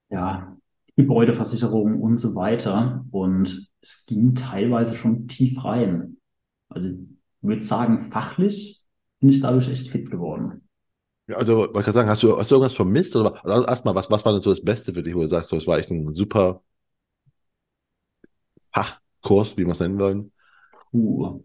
[0.09, 0.57] ja,
[0.97, 3.05] Gebäudeversicherung und so weiter.
[3.11, 6.17] Und es ging teilweise schon tief rein.
[6.69, 6.97] Also ich
[7.41, 8.80] würde sagen, fachlich
[9.21, 10.63] bin ich dadurch echt fit geworden.
[11.29, 13.15] Also, ich gerade sagen, hast du, hast du irgendwas vermisst?
[13.15, 15.51] Oder also erstmal, was, was war denn so das Beste für dich, wo du sagst,
[15.51, 16.63] so, das war echt ein super
[18.73, 20.33] Fachkurs, wie wir es nennen wollen?
[20.91, 21.45] Puh.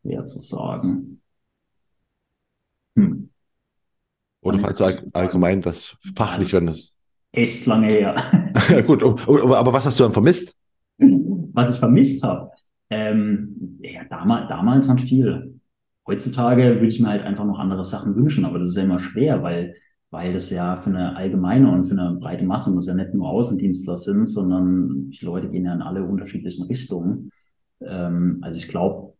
[0.00, 1.20] Schwer zu sagen.
[2.96, 3.30] Hm.
[4.40, 6.94] Oder fandest du all, allgemein das fachlich, wenn es.
[7.32, 8.14] Echt lange her.
[8.70, 10.56] ja, gut, aber was hast du dann vermisst?
[10.98, 12.50] Was ich vermisst habe?
[12.94, 15.60] Ähm, ja, damals, damals noch viel.
[16.06, 19.00] Heutzutage würde ich mir halt einfach noch andere Sachen wünschen, aber das ist ja immer
[19.00, 19.74] schwer, weil,
[20.10, 23.28] weil das ja für eine allgemeine und für eine breite Masse das ja nicht nur
[23.28, 27.30] Außendienstler sind, sondern die Leute gehen ja in alle unterschiedlichen Richtungen.
[27.80, 29.14] Ähm, also ich glaube,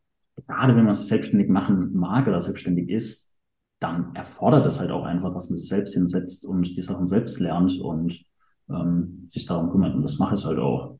[0.46, 3.36] gerade wenn man es selbstständig machen mag oder selbstständig ist,
[3.80, 7.40] dann erfordert es halt auch einfach, dass man sich selbst hinsetzt und die Sachen selbst
[7.40, 8.24] lernt und
[8.70, 9.94] ähm, sich darum kümmert.
[9.94, 10.98] Und das mache ich halt auch.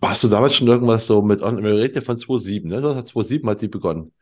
[0.00, 2.80] Aber hast du damals schon irgendwas so mit, wir reden ja von 2007, ne?
[2.80, 4.12] Du hast 2007 hat die begonnen.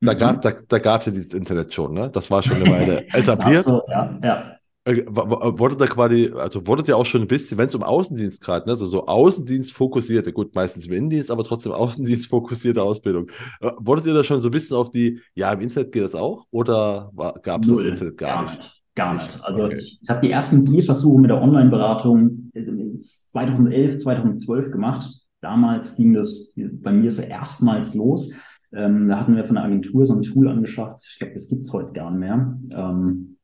[0.00, 0.18] Da mhm.
[0.18, 2.10] gab da, da gab's ja dieses Internet schon, ne?
[2.10, 3.64] Das war schon eine Weile etabliert.
[3.64, 4.54] so, ja, ja.
[4.86, 8.42] Äh, wurde da quasi, also wurde ja auch schon ein bisschen, wenn es um Außendienst
[8.42, 13.30] gerade, ne, also so Außendienst fokussierte, gut, meistens im Innendienst, aber trotzdem Außendienst fokussierte Ausbildung.
[13.60, 16.14] Äh, wurdet ihr da schon so ein bisschen auf die, ja, im Internet geht das
[16.14, 16.44] auch?
[16.50, 17.10] Oder
[17.42, 18.58] gab es das Internet gar, gar nicht?
[18.58, 18.82] nicht?
[18.94, 19.40] Gar nicht.
[19.42, 19.78] Also okay.
[19.78, 22.50] ich habe die ersten Gehversuche mit der Online-Beratung
[22.98, 25.08] 2011, 2012 gemacht.
[25.44, 28.32] Damals ging das bei mir so erstmals los.
[28.72, 31.06] Ähm, da hatten wir von der Agentur so ein Tool angeschafft.
[31.06, 32.58] Ich glaube, das gibt's heute gar nicht mehr.
[32.72, 33.36] Ähm,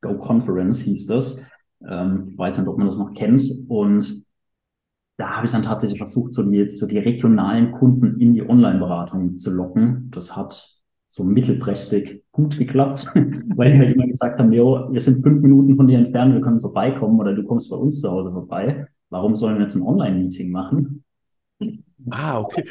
[0.00, 1.46] Go Conference hieß das.
[1.86, 3.42] Ähm, ich weiß nicht, ob man das noch kennt.
[3.68, 4.24] Und
[5.18, 9.36] da habe ich dann tatsächlich versucht, so die, so die regionalen Kunden in die Online-Beratung
[9.36, 10.10] zu locken.
[10.10, 13.10] Das hat so mittelprächtig gut geklappt,
[13.56, 16.40] weil die halt immer gesagt haben, Leo, wir sind fünf Minuten von dir entfernt, wir
[16.40, 18.88] können vorbeikommen oder du kommst bei uns zu Hause vorbei.
[19.14, 21.04] Warum sollen wir jetzt ein Online-Meeting machen?
[22.10, 22.68] Ah, okay.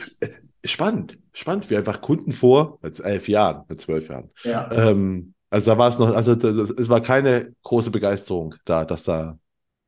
[0.65, 4.29] Spannend, spannend, wie einfach Kunden vor, mit elf Jahren, mit zwölf Jahren.
[4.43, 4.69] Ja.
[4.69, 9.03] Ähm, also da war es noch, also das, es war keine große Begeisterung da, dass
[9.03, 9.39] da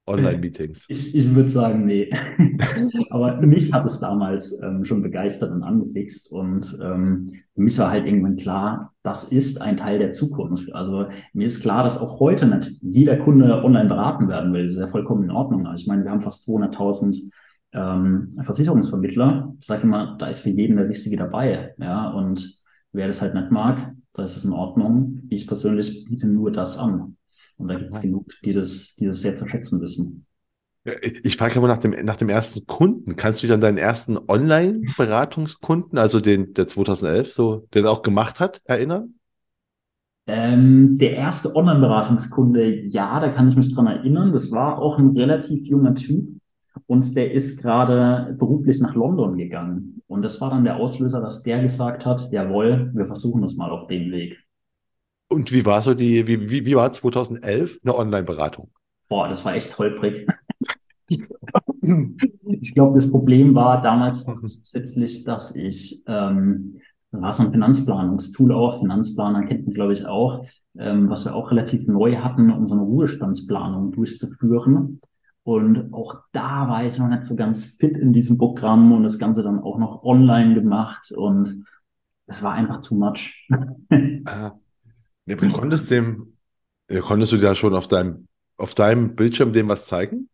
[0.08, 0.86] Online-Meetings.
[0.88, 2.10] Ich, ich würde sagen, nee.
[3.10, 6.32] Aber mich hat es damals ähm, schon begeistert und angefixt.
[6.32, 10.74] Und ähm, für mich war halt irgendwann klar, das ist ein Teil der Zukunft.
[10.74, 14.64] Also mir ist klar, dass auch heute nicht jeder Kunde online beraten werden will.
[14.64, 15.66] Das ist ja vollkommen in Ordnung.
[15.66, 17.32] Also ich meine, wir haben fast 200.000
[17.74, 21.74] ähm, Versicherungsvermittler, ich sage immer, da ist für jeden der Richtige dabei.
[21.78, 22.60] Ja, und
[22.94, 25.24] wer das halt nicht mag, da ist es in Ordnung.
[25.30, 27.18] Ich persönlich biete nur das an.
[27.58, 30.26] Und da gibt es genug, die das, die das sehr zu schätzen wissen.
[31.24, 33.16] Ich frage immer nach dem, nach dem ersten Kunden.
[33.16, 38.04] Kannst du dich an deinen ersten Online-Beratungskunden, also den, der 2011, so, der es auch
[38.04, 39.16] gemacht hat, erinnern?
[40.28, 44.32] Ähm, der erste Online-Beratungskunde, ja, da kann ich mich dran erinnern.
[44.32, 46.30] Das war auch ein relativ junger Typ.
[46.88, 50.02] Und der ist gerade beruflich nach London gegangen.
[50.08, 53.72] Und das war dann der Auslöser, dass der gesagt hat, jawohl, wir versuchen das mal
[53.72, 54.45] auf dem Weg.
[55.28, 58.70] Und wie war so die, wie, wie, wie war 2011 eine Online-Beratung?
[59.08, 60.28] Boah, das war echt holprig.
[61.08, 66.80] ich glaube, das Problem war damals zusätzlich, dass ich, ähm,
[67.12, 70.44] da war so ein Finanzplanungstool auch, Finanzplaner kennt man, glaube ich, auch,
[70.78, 75.02] ähm, was wir auch relativ neu hatten, um so eine Ruhestandsplanung durchzuführen.
[75.44, 79.20] Und auch da war ich noch nicht so ganz fit in diesem Programm und das
[79.20, 81.64] Ganze dann auch noch online gemacht und
[82.26, 83.48] es war einfach too much.
[85.26, 86.38] Ja, du konntest dem,
[87.02, 90.30] konntest du da schon auf deinem, auf deinem Bildschirm dem was zeigen?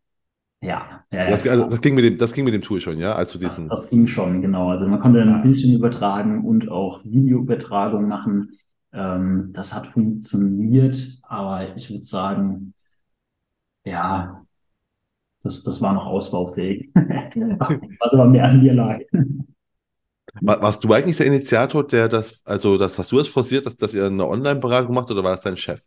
[0.64, 3.00] Ja, ja, das, ja also, das, ging mit dem, das ging mit dem Tool schon,
[3.00, 3.16] ja?
[3.16, 3.68] Also diesen...
[3.68, 4.70] das, das ging schon, genau.
[4.70, 5.42] Also man konnte dann ah.
[5.42, 8.52] Bildschirm übertragen und auch Videoübertragung machen.
[8.94, 12.74] Ähm, das hat funktioniert, aber ich würde sagen,
[13.86, 14.46] ja,
[15.42, 16.92] das, das war noch ausbaufähig.
[16.96, 19.00] Was aber mehr an mir lag.
[20.40, 23.94] Warst du eigentlich der Initiator, der das, also das hast du es forciert, dass, dass
[23.94, 25.82] ihr eine Online-Beratung macht oder war das dein Chef?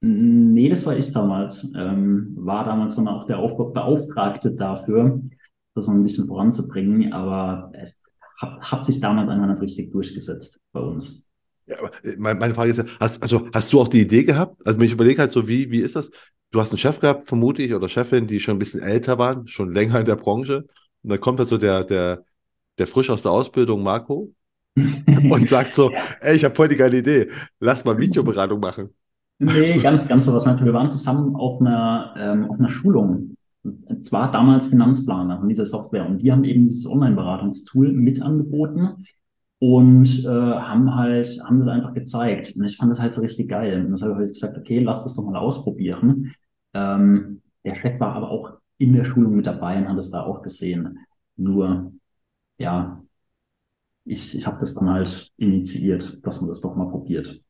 [0.00, 1.72] Nee, das war ich damals.
[1.76, 5.20] Ähm, war damals dann auch der Aufbau Beauftragte dafür,
[5.74, 7.72] das noch ein bisschen voranzubringen, aber
[8.40, 11.28] hat, hat sich damals einfach nicht richtig durchgesetzt bei uns.
[11.66, 14.60] Ja, äh, meine Frage ist ja, hast, also hast du auch die Idee gehabt?
[14.66, 16.10] Also ich überlege halt so, wie, wie ist das?
[16.50, 19.46] du hast einen Chef gehabt, vermute ich, oder Chefin, die schon ein bisschen älter waren,
[19.48, 20.66] schon länger in der Branche.
[21.02, 22.24] Und dann kommt halt so der, der,
[22.78, 24.32] der frisch aus der Ausbildung, Marco.
[24.76, 28.90] und sagt so, ey, ich habe voll die geile Idee, lass mal Videoberatung machen.
[29.38, 30.46] Nee, ganz, ganz sowas.
[30.46, 33.34] Wir waren zusammen auf einer, ähm, auf einer Schulung.
[34.02, 39.04] Zwar damals Finanzplaner von dieser Software und die haben eben dieses Online-Beratungstool mit angeboten
[39.58, 42.54] und äh, haben halt, haben das einfach gezeigt.
[42.56, 43.84] Und ich fand das halt so richtig geil.
[43.84, 46.32] Und das habe ich halt gesagt, okay, lass das doch mal ausprobieren.
[46.74, 50.22] Ähm, der Chef war aber auch in der Schulung mit dabei und hat es da
[50.22, 50.98] auch gesehen.
[51.36, 51.92] Nur,
[52.58, 53.02] ja,
[54.04, 57.40] ich, ich habe das dann halt initiiert, dass man das doch mal probiert.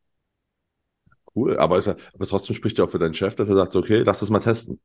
[1.35, 4.03] Cool, aber, ist, aber trotzdem spricht ja auch für deinen Chef, dass er sagt, okay,
[4.05, 4.81] lass das mal testen.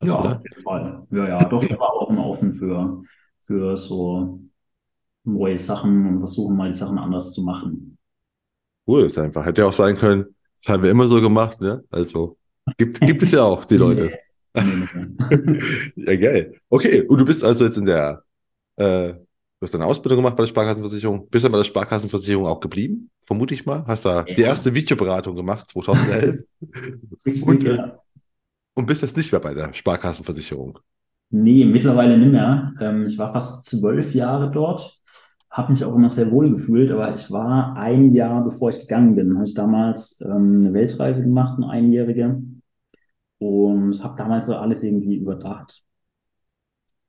[0.00, 1.06] Also, ja, auf jeden Fall.
[1.10, 3.02] Ja, ja, doch, ich war auch immer offen für,
[3.40, 4.40] für so
[5.24, 7.98] neue Sachen und versuchen mal die Sachen anders zu machen.
[8.86, 9.44] Cool, ist einfach.
[9.44, 11.84] Hätte ja auch sein können, das haben wir immer so gemacht, ne?
[11.90, 12.36] Also,
[12.76, 14.18] gibt, gibt es ja auch, die Leute.
[14.54, 16.60] ja, geil.
[16.68, 18.22] Okay, und du bist also jetzt in der,
[18.76, 19.14] äh,
[19.58, 23.10] du hast deine Ausbildung gemacht bei der Sparkassenversicherung, bist dann bei der Sparkassenversicherung auch geblieben,
[23.26, 23.84] vermute ich mal.
[23.86, 24.34] Hast da ja.
[24.34, 26.44] die erste Videoberatung gemacht, 2011.
[27.42, 27.98] und, ja.
[28.74, 30.78] und bist jetzt nicht mehr bei der Sparkassenversicherung.
[31.30, 32.72] Nee, mittlerweile nicht mehr.
[32.80, 34.98] Ähm, ich war fast zwölf Jahre dort,
[35.50, 39.14] habe mich auch immer sehr wohl gefühlt, aber ich war ein Jahr, bevor ich gegangen
[39.14, 42.42] bin, habe ich damals ähm, eine Weltreise gemacht, eine einjährige,
[43.38, 45.82] und habe damals so alles irgendwie überdacht.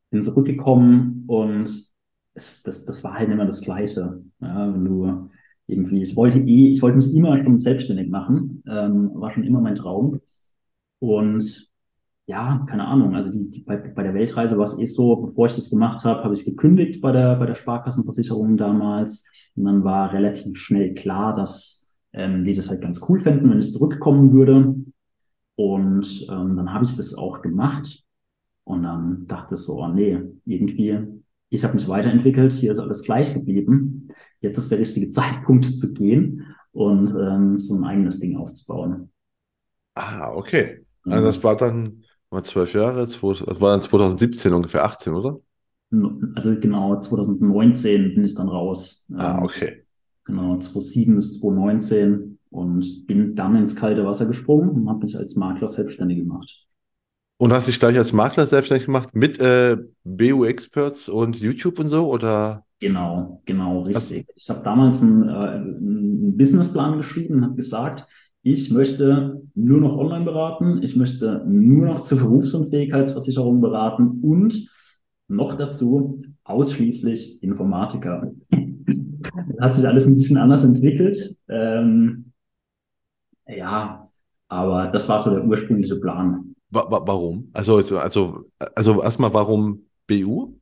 [0.10, 1.89] Bin zurückgekommen und
[2.34, 4.22] es, das, das war halt immer das Gleiche.
[4.40, 5.30] Ja, du
[5.68, 9.62] irgendwie, ich wollte eh, ich wollte mich immer schon selbstständig machen, ähm, war schon immer
[9.62, 10.20] mein Traum.
[11.00, 11.70] Und
[12.26, 15.48] ja, keine Ahnung, also die, die, bei, bei der Weltreise war es eh so, bevor
[15.48, 19.32] ich das gemacht habe, habe ich gekündigt bei der, bei der Sparkassenversicherung damals.
[19.56, 23.60] Und dann war relativ schnell klar, dass ähm, die das halt ganz cool fänden, wenn
[23.60, 24.76] ich zurückkommen würde.
[25.56, 28.04] Und ähm, dann habe ich das auch gemacht.
[28.64, 31.00] Und dann dachte ich so, oh nee, irgendwie,
[31.50, 34.10] ich habe mich weiterentwickelt, hier ist alles gleich geblieben.
[34.42, 39.12] Jetzt ist der richtige Zeitpunkt zu gehen und ähm, so ein eigenes Ding aufzubauen.
[39.96, 40.86] Ah, okay.
[41.04, 45.40] Also das war dann war zwölf Jahre, das war dann 2017 ungefähr 18, oder?
[46.36, 49.08] Also genau, 2019 bin ich dann raus.
[49.16, 49.84] Ah, ähm, okay.
[50.26, 55.36] Genau, 2007 bis 2019 und bin dann ins kalte Wasser gesprungen und habe mich als
[55.36, 56.68] Makler selbstständig gemacht.
[57.42, 61.88] Und hast dich gleich als Makler selbstständig gemacht mit äh, BU Experts und YouTube und
[61.88, 62.66] so, oder?
[62.82, 64.28] Genau, genau, richtig.
[64.28, 68.06] Also, ich habe damals einen, äh, einen Businessplan geschrieben und habe gesagt,
[68.42, 74.70] ich möchte nur noch online beraten, ich möchte nur noch zur Berufsunfähigkeitsversicherung beraten und
[75.30, 78.34] noch dazu ausschließlich Informatiker.
[78.50, 78.58] das
[79.62, 81.38] hat sich alles ein bisschen anders entwickelt.
[81.48, 82.34] Ähm,
[83.48, 84.10] ja,
[84.50, 86.49] aber das war so der ursprüngliche Plan.
[86.72, 87.50] Warum?
[87.54, 90.56] Also, also, also erstmal, warum BU?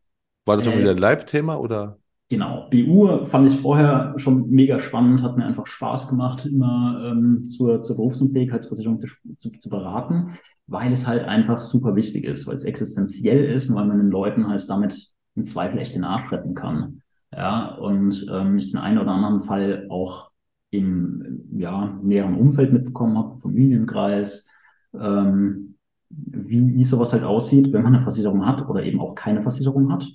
[0.45, 1.97] War das äh, irgendwie dein Leibthema oder?
[2.29, 7.45] Genau, BU fand ich vorher schon mega spannend, hat mir einfach Spaß gemacht, immer ähm,
[7.45, 10.31] zur, zur Berufsunfähigkeitsversicherung zu, zu, zu beraten,
[10.65, 14.11] weil es halt einfach super wichtig ist, weil es existenziell ist und weil man den
[14.11, 17.01] Leuten halt damit im Zweifel echt den Arsch retten kann.
[17.31, 20.31] Ja, und ähm, ich den einen oder anderen Fall auch
[20.69, 24.49] im ja, näheren Umfeld mitbekommen habe, Familienkreis,
[24.93, 25.76] ähm,
[26.09, 29.91] wie, wie sowas halt aussieht, wenn man eine Versicherung hat oder eben auch keine Versicherung
[29.91, 30.07] hat.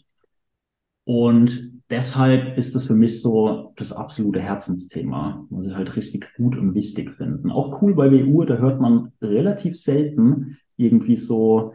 [1.04, 6.56] Und deshalb ist es für mich so das absolute Herzensthema, was ich halt richtig gut
[6.56, 7.52] und wichtig finde.
[7.52, 11.74] Auch cool bei WU, da hört man relativ selten irgendwie so,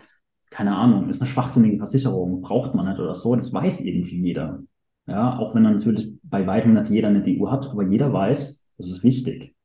[0.50, 3.36] keine Ahnung, ist eine schwachsinnige Versicherung, braucht man nicht oder so.
[3.36, 4.64] Das weiß irgendwie jeder.
[5.06, 8.74] Ja, auch wenn dann natürlich bei weitem nicht jeder eine BU hat, aber jeder weiß,
[8.78, 9.56] das ist wichtig.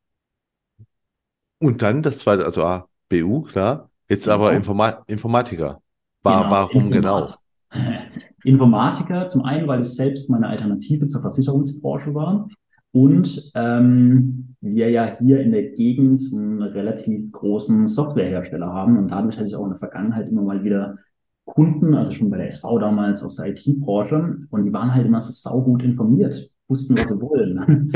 [1.59, 5.81] Und dann das zweite, also A, BU, klar, jetzt aber Informa Informatiker.
[6.23, 7.35] War, genau, warum genau?
[8.45, 12.49] Informatiker, zum einen, weil es selbst meine Alternative zur Versicherungsbranche war
[12.93, 19.39] und ähm, wir ja hier in der Gegend einen relativ großen Softwarehersteller haben und dadurch
[19.39, 20.99] hatte ich auch in der Vergangenheit immer mal wieder
[21.45, 25.21] Kunden, also schon bei der SV damals aus der IT-Branche und die waren halt immer
[25.21, 27.91] so saugut informiert, wussten, was sie wollen.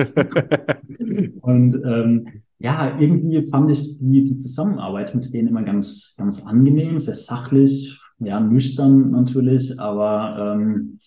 [1.43, 7.01] und ähm, ja, irgendwie fand ich die, die Zusammenarbeit mit denen immer ganz, ganz angenehm,
[7.01, 11.01] sehr sachlich, ja, nüchtern natürlich, aber ähm,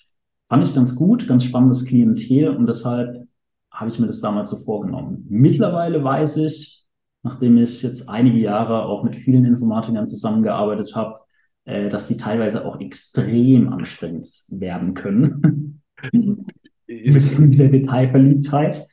[0.48, 3.28] fand ich ganz gut, ganz spannendes Klientel und deshalb
[3.72, 5.26] habe ich mir das damals so vorgenommen.
[5.30, 6.86] Mittlerweile weiß ich,
[7.24, 11.20] nachdem ich jetzt einige Jahre auch mit vielen Informatikern zusammengearbeitet habe,
[11.66, 15.82] äh, dass sie teilweise auch extrem anstrengend werden können.
[16.88, 18.88] mit viel Detailverliebtheit.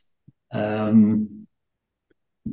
[0.50, 1.35] Ähm,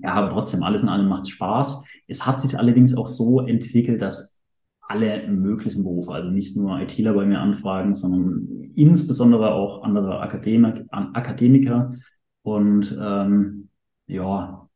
[0.02, 1.86] ja, aber trotzdem, alles in allem macht Spaß.
[2.08, 4.42] Es hat sich allerdings auch so entwickelt, dass
[4.82, 10.86] alle möglichen Berufe, also nicht nur ITler bei mir anfragen, sondern insbesondere auch andere Akademik,
[10.92, 11.94] Akademiker.
[12.42, 13.70] Und ähm,
[14.08, 14.68] ja,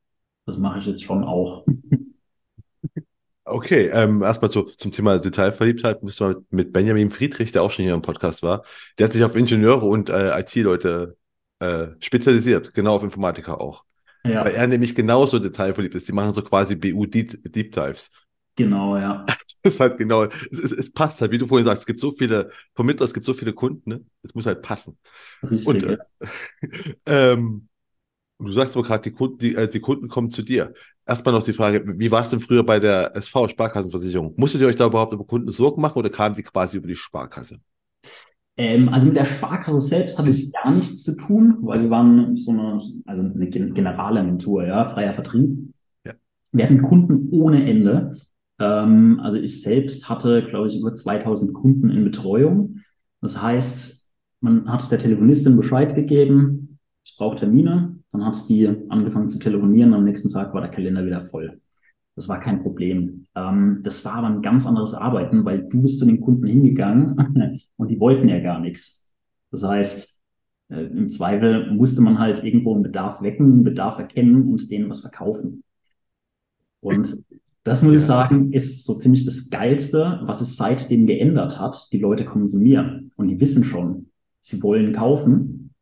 [0.45, 1.65] das mache ich jetzt schon auch.
[3.49, 7.85] Okay, ähm, erstmal zu, zum Thema Detailverliebtheit müssen wir mit Benjamin Friedrich, der auch schon
[7.85, 8.63] hier im Podcast war.
[8.97, 11.15] Der hat sich auf Ingenieure und äh, IT-Leute
[11.59, 13.85] äh, spezialisiert, genau auf Informatiker auch.
[14.29, 14.45] Ja.
[14.45, 16.07] Weil er nämlich genauso detailverliebt ist.
[16.07, 18.09] Die machen so quasi BU Deep, Deep Dives.
[18.55, 19.25] Genau, ja.
[19.63, 21.99] Das ist halt genau, es, es, es, passt halt, wie du vorhin sagst, es gibt
[21.99, 24.05] so viele Vermittler, es gibt so viele Kunden, ne?
[24.21, 24.97] Es muss halt passen.
[25.43, 25.97] Richtig, und, äh,
[27.05, 27.67] ähm,
[28.37, 30.73] du sagst aber gerade, die Kunden, die, äh, die Kunden kommen zu dir.
[31.05, 34.35] Erstmal noch die Frage, wie war es denn früher bei der SV, Sparkassenversicherung?
[34.37, 36.95] Musstet ihr euch da überhaupt über Kunden Sorgen machen oder kamen die quasi über die
[36.95, 37.59] Sparkasse?
[38.57, 42.35] Ähm, also mit der Sparkasse selbst hatte ich gar nichts zu tun, weil wir waren
[42.35, 45.73] so eine, also eine Generalagentur, ja, freier Vertrieb.
[46.05, 46.13] Ja.
[46.51, 48.11] Wir hatten Kunden ohne Ende.
[48.59, 52.79] Ähm, also ich selbst hatte, glaube ich, über 2000 Kunden in Betreuung.
[53.21, 59.29] Das heißt, man hat der Telefonistin Bescheid gegeben, ich brauche Termine, dann hat die angefangen
[59.29, 61.61] zu telefonieren, am nächsten Tag war der Kalender wieder voll.
[62.17, 63.27] Das war kein Problem.
[63.35, 67.59] Ähm, das war aber ein ganz anderes Arbeiten, weil du bist zu den Kunden hingegangen
[67.77, 69.13] und die wollten ja gar nichts.
[69.51, 70.19] Das heißt,
[70.69, 74.89] äh, im Zweifel musste man halt irgendwo einen Bedarf wecken, einen Bedarf erkennen und denen
[74.89, 75.63] was verkaufen.
[76.79, 77.23] Und
[77.63, 77.99] das muss ja.
[77.99, 81.87] ich sagen, ist so ziemlich das Geilste, was es seitdem geändert hat.
[81.91, 85.75] Die Leute kommen zu mir und die wissen schon, sie wollen kaufen,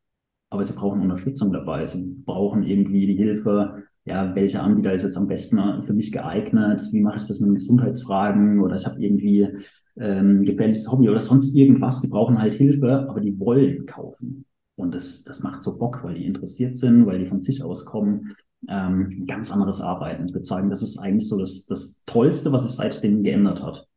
[0.50, 1.86] aber sie brauchen Unterstützung dabei.
[1.86, 6.82] Sie brauchen irgendwie die Hilfe, ja, welcher Anbieter ist jetzt am besten für mich geeignet?
[6.92, 8.62] Wie mache ich das mit Gesundheitsfragen?
[8.62, 9.48] Oder ich habe irgendwie
[9.98, 12.02] ähm, gefährliches Hobby oder sonst irgendwas.
[12.02, 14.46] Die brauchen halt Hilfe, aber die wollen kaufen.
[14.76, 17.86] Und das, das macht so Bock, weil die interessiert sind, weil die von sich aus
[17.86, 18.36] kommen
[18.70, 20.26] ähm, ganz anderes Arbeiten.
[20.26, 23.88] Ich würde sagen, das ist eigentlich so das, das Tollste, was sich seitdem geändert hat.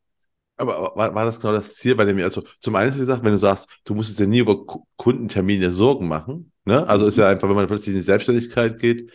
[0.56, 3.22] Aber war, war das genau das Ziel bei dem, also zum einen hast du gesagt,
[3.22, 4.66] wenn du sagst, du musst dir nie über
[4.96, 6.86] Kundentermine Sorgen machen, ne?
[6.88, 9.12] Also ist ja einfach, wenn man plötzlich in die Selbstständigkeit geht,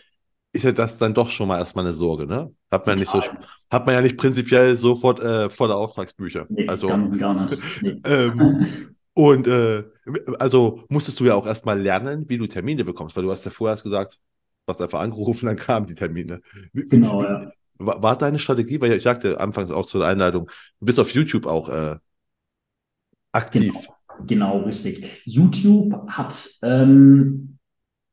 [0.54, 2.50] ist ja das dann doch schon mal erstmal eine Sorge, ne?
[2.70, 3.20] Hat man ja nicht so,
[3.70, 6.46] hat man ja nicht prinzipiell sofort äh, voller Auftragsbücher.
[6.48, 7.82] Nee, also, gar nicht.
[7.82, 8.00] Nee.
[8.04, 8.64] ähm,
[9.14, 9.84] und äh,
[10.38, 13.50] also musstest du ja auch erstmal lernen, wie du Termine bekommst, weil du hast ja
[13.50, 14.18] vorher gesagt,
[14.68, 16.40] hast einfach angerufen, dann kamen die Termine.
[16.72, 17.50] Genau, ja.
[17.78, 21.46] War, war deine Strategie, weil ich sagte anfangs auch zur Einleitung, du bist auf YouTube
[21.46, 21.96] auch äh,
[23.32, 23.72] aktiv.
[23.72, 25.20] Genau, genau, richtig.
[25.24, 27.53] YouTube hat ähm,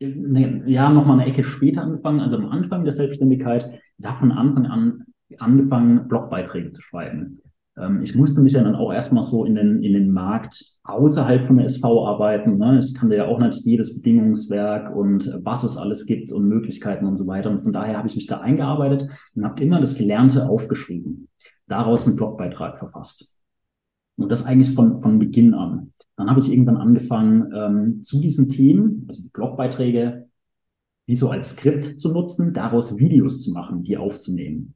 [0.02, 3.80] ne, ja nochmal eine Ecke später angefangen, also am Anfang der Selbstständigkeit.
[3.98, 5.06] Ich habe von Anfang an
[5.38, 7.42] angefangen, Blogbeiträge zu schreiben.
[7.78, 11.46] Ähm, ich musste mich ja dann auch erstmal so in den, in den Markt außerhalb
[11.46, 12.58] von der SV arbeiten.
[12.58, 12.80] Ne?
[12.80, 17.16] Ich kannte ja auch nicht jedes Bedingungswerk und was es alles gibt und Möglichkeiten und
[17.16, 17.50] so weiter.
[17.50, 21.30] Und von daher habe ich mich da eingearbeitet und habe immer das Gelernte aufgeschrieben.
[21.68, 23.41] Daraus einen Blogbeitrag verfasst.
[24.18, 25.94] Und das eigentlich von, von Beginn an.
[26.18, 30.28] Dann habe ich irgendwann angefangen, ähm, zu diesen Themen, also die Blogbeiträge,
[31.08, 34.76] wie so als Skript zu nutzen, daraus Videos zu machen, die aufzunehmen.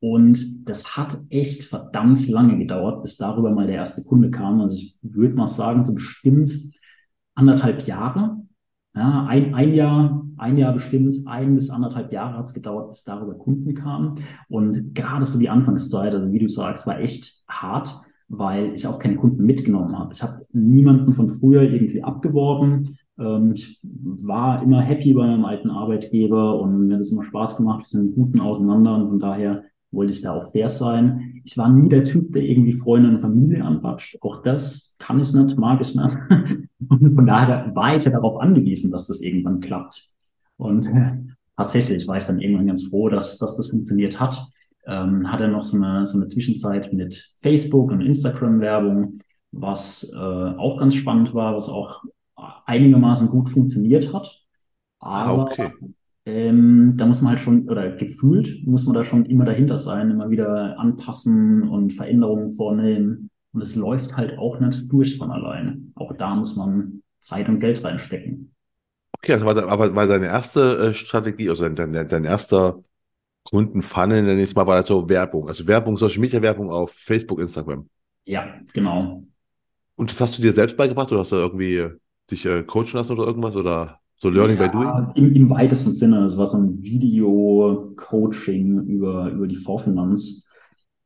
[0.00, 4.60] Und das hat echt verdammt lange gedauert, bis darüber mal der erste Kunde kam.
[4.60, 6.52] Also ich würde mal sagen, so bestimmt
[7.34, 8.36] anderthalb Jahre.
[8.94, 13.02] Ja, ein, ein Jahr, ein Jahr bestimmt, ein bis anderthalb Jahre hat es gedauert, bis
[13.02, 14.20] darüber Kunden kamen.
[14.48, 17.94] Und gerade so die Anfangszeit, also wie du sagst, war echt hart,
[18.38, 20.12] weil ich auch keine Kunden mitgenommen habe.
[20.12, 22.98] Ich habe niemanden von früher irgendwie abgeworben.
[23.18, 27.56] Ähm, ich war immer happy bei meinem alten Arbeitgeber und mir hat es immer Spaß
[27.56, 27.80] gemacht.
[27.80, 31.40] Wir sind guten auseinander und von daher wollte ich da auch fair sein.
[31.44, 34.18] Ich war nie der Typ, der irgendwie Freunde und Familie anbatscht.
[34.22, 36.16] Auch das kann ich nicht, mag ich nicht.
[36.88, 40.10] Und von daher war ich ja darauf angewiesen, dass das irgendwann klappt.
[40.56, 41.12] Und äh,
[41.56, 44.46] tatsächlich war ich dann irgendwann ganz froh, dass, dass das funktioniert hat.
[44.86, 49.18] Ähm, hatte noch so eine, so eine Zwischenzeit mit Facebook und Instagram-Werbung,
[49.52, 52.02] was äh, auch ganz spannend war, was auch
[52.66, 54.42] einigermaßen gut funktioniert hat.
[55.00, 55.70] Ah, Aber okay.
[56.26, 60.10] Ähm, da muss man halt schon, oder gefühlt muss man da schon immer dahinter sein,
[60.10, 63.30] immer wieder anpassen und Veränderungen vornehmen.
[63.52, 65.78] Und es läuft halt auch nicht durch von alleine.
[65.94, 68.54] Auch da muss man Zeit und Geld reinstecken.
[69.18, 72.82] Okay, also war, aber war deine erste äh, Strategie, also dein, dein, dein erster
[73.44, 75.48] Kundenfunnel, nenne ich es mal, war also Werbung.
[75.48, 77.88] Also Werbung, Social Media Werbung auf Facebook, Instagram.
[78.24, 79.24] Ja, genau.
[79.96, 81.88] Und das hast du dir selbst beigebracht oder hast du irgendwie
[82.30, 83.54] dich äh, coachen lassen oder irgendwas?
[83.54, 85.12] Oder so Learning ja, by Doing?
[85.14, 86.24] Im, Im weitesten Sinne.
[86.24, 90.50] Es war so ein Video-Coaching über, über die Vorfinanz.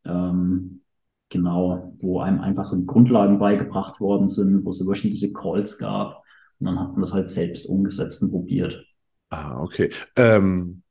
[0.05, 0.83] Ähm,
[1.29, 6.23] genau, wo einem einfach so die Grundlagen beigebracht worden sind, wo es wöchentliche Calls gab.
[6.61, 8.85] Und dann hat man das halt selbst umgesetzt und probiert.
[9.31, 9.91] Ah, okay.
[10.17, 10.83] Ähm,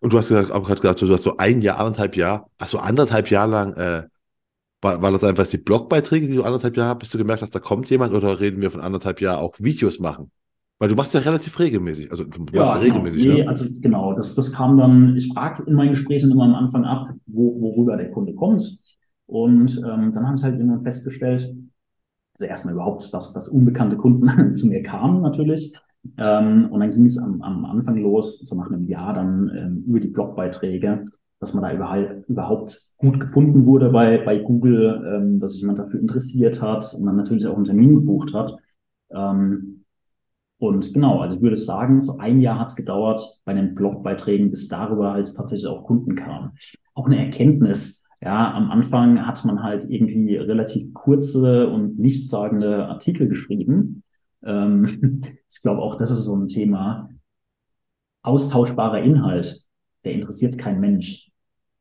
[0.00, 2.78] und du hast gesagt, auch gerade gesagt, du hast so ein Jahr, anderthalb Jahr, also
[2.78, 4.08] anderthalb Jahre lang äh,
[4.82, 7.60] War, war das einfach die Blogbeiträge, die du anderthalb Jahre bis du gemerkt hast, da
[7.60, 10.32] kommt jemand oder reden wir von anderthalb Jahren auch Videos machen?
[10.78, 12.80] Weil du machst ja relativ regelmäßig, also du Ja, machst ja genau.
[12.80, 13.46] regelmäßig, Nee, ne?
[13.46, 17.10] also genau, das, das kam dann, ich frage in meinen Gesprächen immer am Anfang ab,
[17.26, 18.80] wo, worüber der Kunde kommt.
[19.26, 21.42] Und ähm, dann habe ich halt irgendwann festgestellt,
[22.34, 25.74] also erstmal überhaupt, dass, dass unbekannte Kunden zu mir kamen natürlich.
[26.16, 29.84] Ähm, und dann ging es am, am Anfang los, so nach einem Jahr dann ähm,
[29.86, 31.06] über die Blogbeiträge,
[31.38, 35.78] dass man da überall, überhaupt gut gefunden wurde bei, bei Google, ähm, dass sich jemand
[35.78, 38.56] dafür interessiert hat und dann natürlich auch einen Termin gebucht hat.
[39.10, 39.84] Ähm,
[40.58, 44.50] und genau, also ich würde sagen, so ein Jahr hat es gedauert bei den Blogbeiträgen,
[44.50, 46.52] bis darüber halt tatsächlich auch Kunden kamen.
[46.94, 48.06] Auch eine Erkenntnis.
[48.20, 54.02] Ja, am Anfang hat man halt irgendwie relativ kurze und nichtssagende Artikel geschrieben.
[54.44, 57.08] Ähm, ich glaube auch, das ist so ein Thema.
[58.22, 59.64] Austauschbarer Inhalt,
[60.04, 61.30] der interessiert kein Mensch.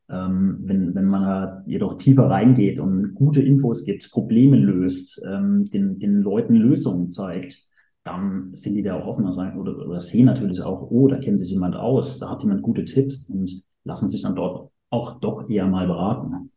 [0.09, 5.69] Ähm, wenn, wenn man da jedoch tiefer reingeht und gute Infos gibt, Probleme löst, ähm,
[5.69, 7.59] den, den Leuten Lösungen zeigt,
[8.03, 11.39] dann sind die da auch offener sein oder, oder sehen natürlich auch, oh, da kennt
[11.39, 15.47] sich jemand aus, da hat jemand gute Tipps und lassen sich dann dort auch doch
[15.47, 16.51] eher mal beraten.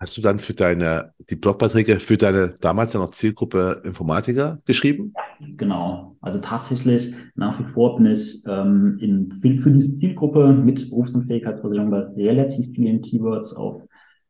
[0.00, 5.12] Hast du dann für deine, die Blogbeiträge für deine damals ja noch Zielgruppe Informatiker geschrieben?
[5.58, 6.16] Genau.
[6.22, 11.90] Also tatsächlich nach wie vor bin ich ähm, in, für, für diese Zielgruppe mit Berufsunfähigkeitsversicherung
[11.90, 13.82] bei relativ vielen Keywords auf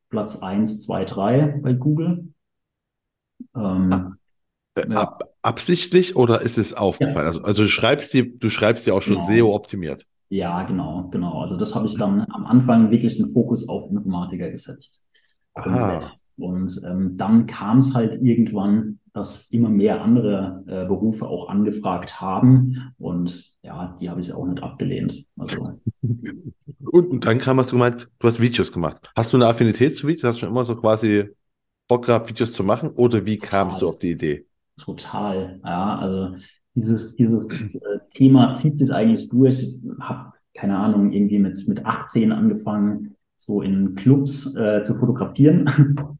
[0.09, 2.33] Platz 1, 2, 3 bei Google.
[3.55, 4.13] Ähm, Ah.
[4.75, 5.03] Äh, Ja.
[5.03, 7.27] ab, absichtlich oder ist es aufgefallen?
[7.29, 9.27] Also, also du schreibst die, du schreibst die auch schon Genau.
[9.27, 10.05] SEO optimiert.
[10.31, 11.41] Ja, genau, genau.
[11.41, 15.10] Also das habe ich dann am Anfang wirklich den Fokus auf Informatiker gesetzt.
[15.55, 16.13] Aha.
[16.37, 22.21] Und ähm, dann kam es halt irgendwann, dass immer mehr andere äh, Berufe auch angefragt
[22.21, 22.93] haben.
[22.99, 25.27] Und ja, die habe ich auch nicht abgelehnt.
[25.37, 25.71] Also
[26.93, 29.11] Und, und dann kam, hast du gemeint, du hast Videos gemacht.
[29.15, 30.25] Hast du eine Affinität zu Videos?
[30.25, 31.29] Hast du schon immer so quasi
[31.87, 32.91] Bock gehabt, Videos zu machen?
[32.97, 34.47] Oder wie kamst du auf die Idee?
[34.81, 35.61] total.
[35.65, 36.35] Ja, also
[36.75, 37.45] dieses, dieses
[37.75, 39.63] äh, Thema zieht sich eigentlich durch.
[39.63, 45.97] Ich habe, keine Ahnung, irgendwie mit, mit 18 angefangen, so in Clubs äh, zu fotografieren.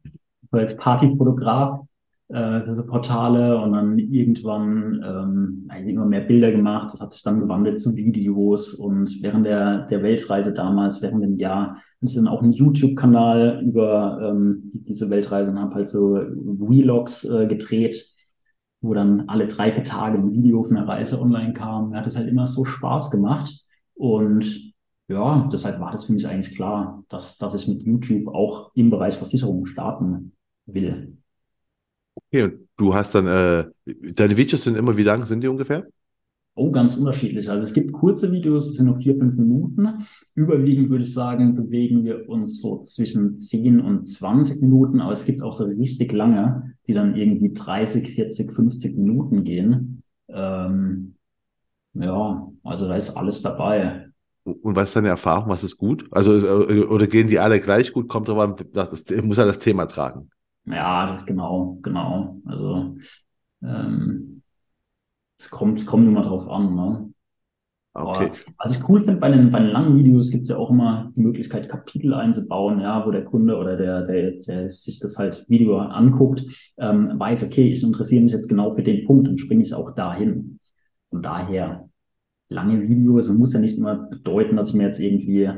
[0.51, 1.81] als Partyfotograf
[2.29, 6.89] äh, für so Portale und dann irgendwann ähm, immer mehr Bilder gemacht.
[6.93, 11.37] Das hat sich dann gewandelt zu Videos und während der, der Weltreise damals, während dem
[11.37, 15.87] Jahr, hatte ich dann auch einen YouTube-Kanal über ähm, die- diese Weltreise und habe halt
[15.87, 16.19] so
[16.59, 18.05] Vlogs äh, gedreht,
[18.81, 21.89] wo dann alle drei, vier Tage ein Video von der Reise online kam.
[21.89, 23.63] Mir hat es halt immer so Spaß gemacht
[23.93, 24.70] und
[25.11, 28.89] ja, deshalb war das für mich eigentlich klar, dass, dass ich mit YouTube auch im
[28.89, 30.33] Bereich Versicherung starten
[30.65, 31.17] will.
[32.15, 33.65] Okay, und du hast dann, äh,
[34.13, 35.85] deine Videos sind immer, wie lang sind die ungefähr?
[36.53, 37.49] Oh, ganz unterschiedlich.
[37.49, 40.05] Also es gibt kurze Videos, das sind nur vier, fünf Minuten.
[40.35, 45.25] Überwiegend würde ich sagen, bewegen wir uns so zwischen 10 und 20 Minuten, aber es
[45.25, 50.03] gibt auch so richtig lange, die dann irgendwie 30, 40, 50 Minuten gehen.
[50.27, 51.15] Ähm,
[51.93, 54.10] ja, also da ist alles dabei.
[54.53, 55.49] Und was ist deine Erfahrung?
[55.49, 56.07] Was ist gut?
[56.11, 58.07] Also, äh, oder gehen die alle gleich gut?
[58.07, 60.29] Kommt drauf an, das muss ja das Thema tragen.
[60.65, 62.39] Ja, das, genau, genau.
[62.45, 62.95] Also
[63.63, 64.41] ähm,
[65.37, 67.13] es kommt, kommt immer drauf an, ne?
[67.93, 68.27] Okay.
[68.27, 70.69] Aber was ich cool finde bei den, bei den langen Videos gibt es ja auch
[70.69, 75.17] immer die Möglichkeit, Kapitel einzubauen, ja, wo der Kunde oder der, der, der sich das
[75.17, 76.45] halt Video anguckt,
[76.77, 79.91] ähm, weiß, okay, ich interessiere mich jetzt genau für den Punkt und springe ich auch
[79.91, 80.59] dahin.
[81.09, 81.89] Von daher,
[82.51, 85.49] lange Videos, es muss ja nicht immer bedeuten, dass ich mir jetzt irgendwie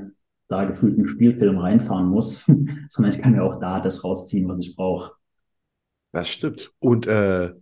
[0.47, 2.45] da gefühlt einen Spielfilm reinfahren muss,
[2.87, 5.13] sondern ich kann mir auch da das rausziehen, was ich brauche.
[6.11, 6.71] Das stimmt.
[6.79, 7.53] Und äh,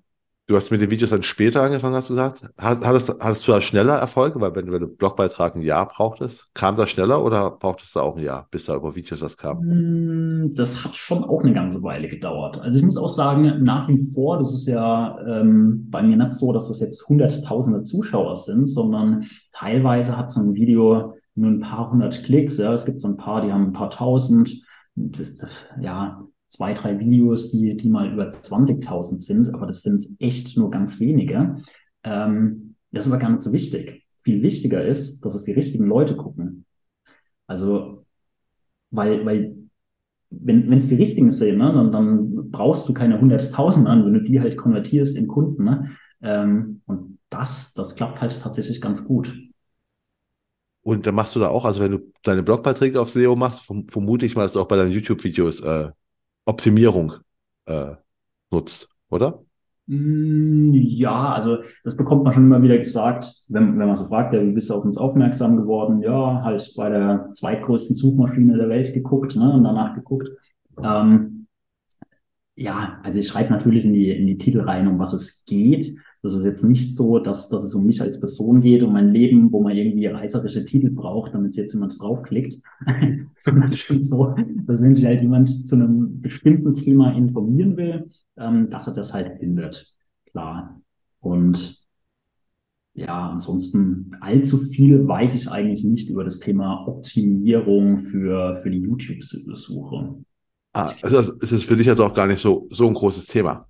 [0.48, 2.42] du hast mit den Videos dann später angefangen, hast du gesagt.
[2.58, 4.40] Hattest, hattest du da schneller Erfolge?
[4.42, 8.00] Weil wenn du wenn du Blogbeitrag ein Jahr brauchtest, kam das schneller oder brauchtest du
[8.00, 9.64] auch ein Jahr, bis da über Videos was kam?
[9.64, 12.60] Mm, Das hat schon auch eine ganze Weile gedauert.
[12.60, 16.34] Also ich muss auch sagen, nach wie vor, das ist ja ähm, bei mir nicht
[16.34, 21.62] so, dass das jetzt hunderttausende Zuschauer sind, sondern teilweise hat so ein Video nur ein
[21.62, 22.58] paar hundert Klicks.
[22.58, 24.52] Ja, es gibt so ein paar, die haben ein paar tausend.
[24.96, 30.06] Das, das, ja, zwei, drei Videos, die, die mal über 20.000 sind, aber das sind
[30.20, 31.64] echt nur ganz wenige.
[32.04, 34.06] Ähm, das ist aber gar nicht so wichtig.
[34.24, 36.66] Viel wichtiger ist, dass es die richtigen Leute gucken.
[37.48, 38.06] Also,
[38.90, 39.56] weil, weil
[40.30, 44.22] wenn es die richtigen sind, ne, dann, dann brauchst du keine 100.000 an, wenn du
[44.22, 45.64] die halt konvertierst in Kunden.
[45.64, 45.92] Ne?
[46.22, 49.34] Ähm, und das, das klappt halt tatsächlich ganz gut.
[50.84, 53.88] Und dann machst du da auch, also wenn du deine Blogbeiträge auf SEO machst, verm
[53.88, 55.92] vermute ich mal, dass du auch bei deinen YouTube-Videos äh,
[56.46, 57.14] Optimierung
[57.66, 57.96] äh,
[58.52, 59.44] nutzt, oder?
[59.88, 64.34] Mm, Ja, also das bekommt man schon immer wieder gesagt, wenn, wenn man so fragt,
[64.34, 66.02] ja, wie bist du auf uns aufmerksam geworden?
[66.02, 70.30] Ja, halt bei der zweitgrößten Suchmaschine der Welt geguckt ne, und danach geguckt.
[70.84, 71.41] Ähm,
[72.56, 75.96] Ja, also ich schreibe natürlich in die, in die Titel rein, um was es geht.
[76.22, 79.12] Das ist jetzt nicht so, dass, dass es um mich als Person geht, um mein
[79.12, 82.62] Leben, wo man irgendwie reißerische Titel braucht, damit jetzt jemand draufklickt.
[83.38, 84.36] Sondern schon so,
[84.68, 89.14] dass wenn sich halt jemand zu einem bestimmten Thema informieren will, ähm, dass er das
[89.14, 89.92] halt findet.
[90.26, 90.80] Klar.
[91.22, 91.82] Und
[92.94, 98.82] ja, ansonsten allzu viel weiß ich eigentlich nicht über das Thema Optimierung für, für die
[98.82, 100.24] YouTube-Suche.
[100.74, 103.68] Ah, also es ist für dich also auch gar nicht so, so ein großes Thema.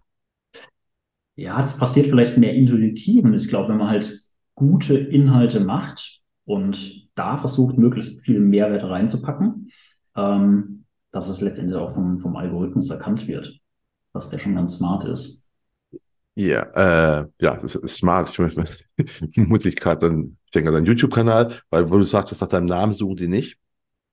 [1.35, 3.23] Ja, das passiert vielleicht mehr intuitiv.
[3.23, 4.13] Und ich glaube, wenn man halt
[4.55, 9.71] gute Inhalte macht und da versucht, möglichst viel Mehrwert reinzupacken,
[10.15, 13.59] ähm, dass es letztendlich auch vom, vom Algorithmus erkannt wird,
[14.13, 15.49] dass der schon ganz smart ist.
[16.35, 16.61] Ja,
[17.21, 18.29] äh, ja, das ist smart.
[18.29, 18.55] Ich
[19.35, 22.67] muss ich gerade dann, ich denke an deinen YouTube-Kanal, weil wo du sagtest, nach deinem
[22.67, 23.57] Namen suchen die nicht.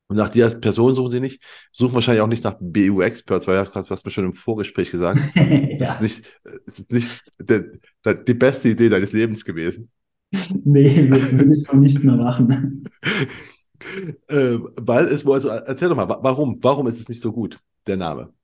[0.09, 3.63] Und nach dir als Person suchen sie nicht, suchen wahrscheinlich auch nicht nach BU-Experts, weil
[3.63, 5.77] du hast mir schon im Vorgespräch gesagt, ja.
[5.79, 9.91] das ist nicht, das ist nicht der, die beste Idee deines Lebens gewesen.
[10.65, 12.85] Nee, will ich so nicht mehr machen.
[14.29, 17.97] äh, weil es, also erzähl doch mal, warum, warum ist es nicht so gut, der
[17.97, 18.35] Name?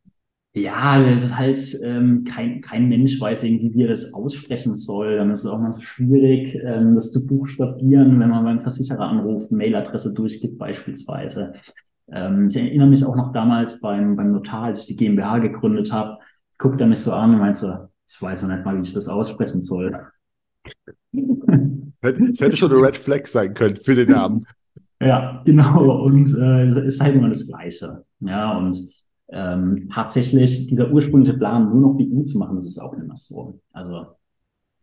[0.56, 5.16] Ja, das ist halt, ähm, kein, kein Mensch weiß irgendwie, wie er das aussprechen soll.
[5.16, 9.00] Dann ist es auch mal so schwierig, ähm, das zu buchstabieren, wenn man beim Versicherer
[9.08, 11.54] anruft, Mailadresse durchgibt beispielsweise.
[12.08, 15.92] Ähm, ich erinnere mich auch noch damals beim, beim Notar, als ich die GmbH gegründet
[15.92, 16.18] habe,
[16.56, 17.72] guckt er mich so an und meint so,
[18.08, 20.06] ich weiß noch nicht mal, wie ich das aussprechen soll.
[22.06, 24.46] Es hätte schon eine Red Flag sein können für den Namen.
[25.00, 26.02] Ja, genau.
[26.02, 28.04] Und äh, es ist halt immer das Gleiche.
[28.20, 28.76] Ja, und
[29.34, 33.16] ähm, tatsächlich dieser ursprüngliche Plan, nur noch BU zu machen, das ist auch nicht mehr
[33.16, 33.60] so.
[33.72, 34.06] Also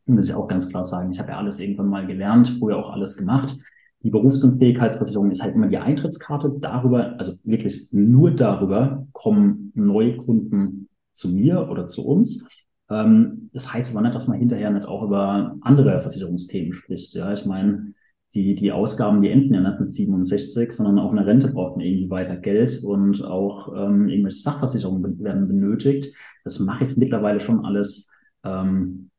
[0.06, 2.92] muss ich auch ganz klar sagen, ich habe ja alles irgendwann mal gelernt, früher auch
[2.92, 3.58] alles gemacht.
[4.04, 6.52] Die Berufsunfähigkeitsversicherung ist halt immer die Eintrittskarte.
[6.60, 12.46] Darüber, also wirklich nur darüber kommen neue Kunden zu mir oder zu uns.
[12.90, 17.14] Ähm, das heißt aber nicht, dass man hinterher nicht auch über andere Versicherungsthemen spricht.
[17.14, 17.94] Ja, ich meine,
[18.34, 21.86] die, die Ausgaben, die enden ja nicht mit 67, sondern auch eine Rente braucht man
[21.86, 26.16] irgendwie weiter Geld und auch ähm, irgendwelche Sachversicherungen werden benötigt.
[26.44, 28.12] Das mache ich mittlerweile schon alles
[28.44, 29.10] ähm,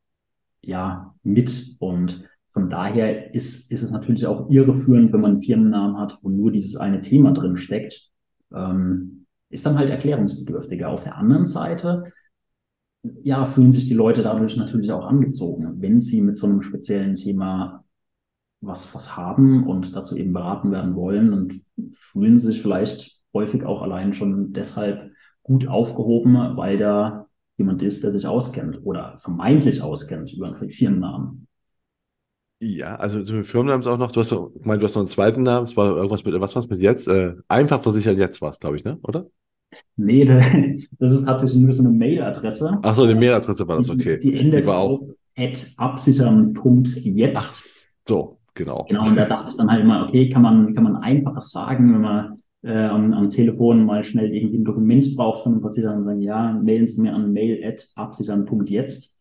[0.63, 5.99] ja mit und von daher ist, ist es natürlich auch irreführend, wenn man einen Firmennamen
[5.99, 8.11] hat, wo nur dieses eine Thema drin steckt.
[8.55, 10.89] Ähm, ist dann halt erklärungsbedürftiger.
[10.89, 12.05] Auf der anderen Seite,
[13.23, 17.17] ja, fühlen sich die Leute dadurch natürlich auch angezogen, wenn sie mit so einem speziellen
[17.17, 17.85] Thema
[18.63, 21.61] was, was haben und dazu eben beraten werden wollen und
[21.93, 25.11] fühlen sich vielleicht häufig auch allein schon deshalb
[25.43, 27.27] gut aufgehoben, weil da
[27.59, 31.49] jemand ist, der sich auskennt oder vermeintlich auskennt über einen Firmennamen.
[32.61, 35.03] Ja, also zum Firmennamen ist auch noch, du hast so, ich meine, du hast noch
[35.03, 37.09] einen zweiten Namen, es war irgendwas mit, was war es mit jetzt?
[37.09, 38.99] Äh, einfach versichert jetzt was, glaube ich, ne?
[39.03, 39.27] Oder?
[39.97, 40.25] Nee,
[40.99, 42.79] das ist tatsächlich nur so eine Mailadresse.
[42.83, 44.21] Ach so, eine Mailadresse war das, okay.
[44.23, 45.03] Die, die endet die war auch
[45.37, 47.89] at absichern.jetzt.
[48.07, 48.85] So, Genau.
[48.89, 51.93] Genau, und da dachte ich dann halt immer, okay, kann man, kann man einfaches sagen,
[51.95, 55.97] wenn man äh, am, am Telefon mal schnell irgendwie ein Dokument braucht von einem Versicherer
[55.97, 59.19] und sagen, ja, mailen Sie mir an mail.absichern.jetzt.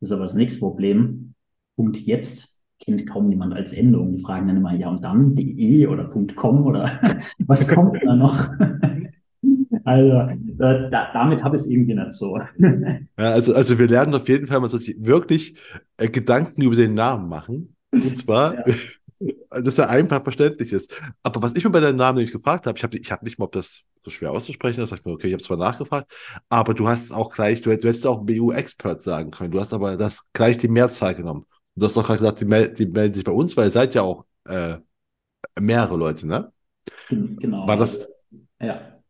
[0.00, 1.34] Das ist aber das nächste Problem.
[1.76, 4.16] Punkt jetzt kennt kaum jemand als Endung.
[4.16, 7.00] Die fragen dann immer, ja, und dann de oder .com oder
[7.46, 8.48] was kommt da noch?
[9.84, 12.38] Also äh, da, damit habe ich es irgendwie nicht so.
[13.18, 15.56] Ja, also, also wir lernen auf jeden Fall mal, dass sie wirklich
[15.96, 18.74] äh, Gedanken über den Namen machen und zwar, ja.
[19.62, 21.00] dass er einfach verständlich ist.
[21.22, 23.38] Aber was ich mir bei deinem Namen nämlich gefragt habe, ich habe ich hab nicht
[23.38, 24.92] mal, ob das so schwer auszusprechen ist.
[24.92, 26.12] Ich mir, okay, ich habe zwar nachgefragt,
[26.48, 29.52] aber du hast auch gleich, du, du hättest auch BU-Expert sagen können.
[29.52, 31.46] Du hast aber das gleich die Mehrzahl genommen.
[31.74, 33.70] Und du hast doch gerade gesagt, die, mel die melden sich bei uns, weil ihr
[33.70, 34.78] seid ja auch äh,
[35.60, 36.52] mehrere Leute, ne?
[37.08, 37.66] Genau.
[37.66, 37.98] War das
[38.60, 39.00] ja.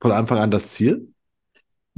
[0.00, 1.12] von Anfang an das Ziel?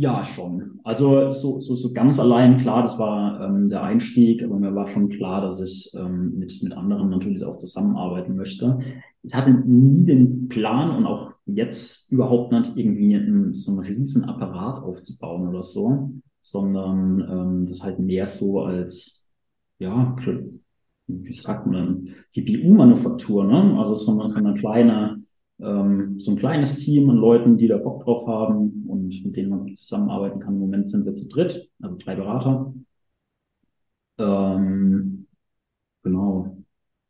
[0.00, 0.80] Ja, schon.
[0.82, 4.86] Also so, so, so ganz allein, klar, das war ähm, der Einstieg, aber mir war
[4.86, 8.78] schon klar, dass ich ähm, mit, mit anderen natürlich auch zusammenarbeiten möchte.
[9.22, 14.24] Ich hatte nie den Plan und auch jetzt überhaupt nicht irgendwie einen, so einen riesen
[14.24, 19.34] Apparat aufzubauen oder so, sondern ähm, das halt mehr so als,
[19.78, 20.16] ja,
[21.08, 23.78] wie sagt man, die BU-Manufaktur, ne?
[23.78, 25.19] Also so, so eine kleine
[25.62, 29.50] ähm, so ein kleines Team an Leuten, die da Bock drauf haben und mit denen
[29.50, 30.54] man zusammenarbeiten kann.
[30.54, 32.74] Im Moment sind wir zu dritt, also drei Berater.
[34.18, 35.26] Ähm,
[36.02, 36.56] genau.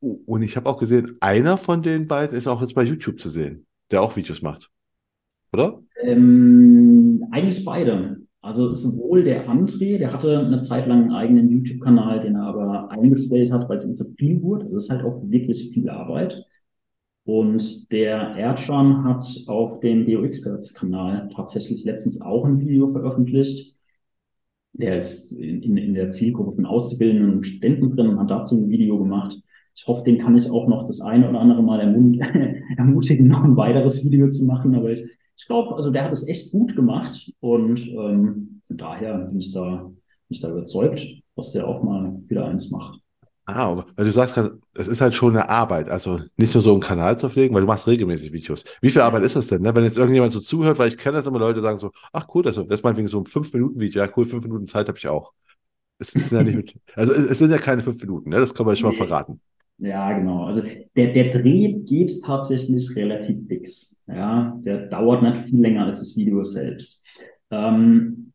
[0.01, 3.29] Und ich habe auch gesehen, einer von den beiden ist auch jetzt bei YouTube zu
[3.29, 4.71] sehen, der auch Videos macht.
[5.53, 5.83] Oder?
[6.03, 8.21] Ähm, eigentlich beide.
[8.43, 12.91] Also sowohl der André, der hatte eine Zeit lang einen eigenen YouTube-Kanal, den er aber
[12.91, 14.67] eingestellt hat, weil es ihm zu viel wurde.
[14.71, 16.47] Das ist halt auch wirklich viel Arbeit.
[17.31, 23.77] Und der Erdschan hat auf dem DO-Experts-Kanal tatsächlich letztens auch ein Video veröffentlicht.
[24.73, 28.69] Der ist in, in der Zielgruppe von Auszubildenden und Studenten drin und hat dazu ein
[28.69, 29.41] Video gemacht.
[29.77, 31.79] Ich hoffe, den kann ich auch noch das eine oder andere Mal
[32.77, 34.75] ermutigen, noch ein weiteres Video zu machen.
[34.75, 39.19] Aber ich, ich glaube, also der hat es echt gut gemacht und ähm, von daher
[39.19, 39.95] bin ich da, bin
[40.31, 41.07] ich da überzeugt,
[41.37, 43.00] dass der auch mal wieder eins macht.
[43.57, 44.37] Ah, weil du sagst,
[44.75, 47.63] es ist halt schon eine Arbeit, also nicht nur so einen Kanal zu pflegen, weil
[47.63, 48.65] du machst regelmäßig Videos.
[48.81, 49.75] Wie viel Arbeit ist das denn, ne?
[49.75, 52.43] wenn jetzt irgendjemand so zuhört, weil ich kenne das immer Leute sagen so, ach cool,
[52.43, 55.33] das, das ist meinetwegen so ein 5-Minuten-Video, ja cool, 5 Minuten Zeit habe ich auch.
[55.99, 58.41] Es, ist ja nicht mit, also es, es, sind ja keine 5 Minuten, ne?
[58.41, 59.41] das können wir schon mal verraten.
[59.79, 60.45] Ja, genau.
[60.45, 60.63] Also
[60.95, 64.05] der, der Dreh geht tatsächlich relativ fix.
[64.07, 67.03] Ja, der dauert nicht viel länger als das Video selbst.
[67.51, 68.33] Ähm,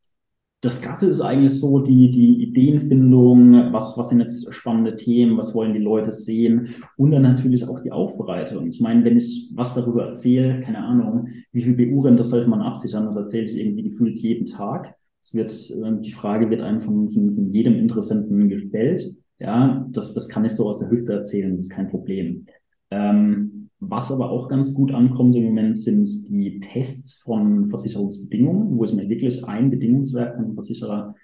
[0.65, 5.53] das Ganze ist eigentlich so die, die Ideenfindung, was, was sind jetzt spannende Themen, was
[5.53, 8.67] wollen die Leute sehen und dann natürlich auch die Aufbereitung.
[8.67, 12.61] Ich meine, wenn ich was darüber erzähle, keine Ahnung, wie viel BU-Rennen, das sollte man
[12.61, 14.95] absichern, das erzähle ich irgendwie gefühlt jeden Tag.
[15.21, 19.15] Es wird, äh, die Frage wird einem von, von, von jedem Interessenten gestellt.
[19.37, 22.47] Ja, das, das kann ich so aus der Hüfte erzählen, das ist kein Problem.
[22.89, 23.54] Ähm,
[23.89, 28.93] was aber auch ganz gut ankommt im Moment sind die Tests von Versicherungsbedingungen, wo ich
[28.93, 31.15] mir wirklich ein Bedingungswerk von Versicherer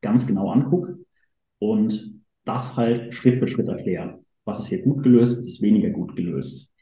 [0.00, 0.98] ganz genau angucke
[1.58, 4.20] und das halt Schritt für Schritt erkläre.
[4.44, 6.72] Was ist hier gut gelöst, was ist weniger gut gelöst.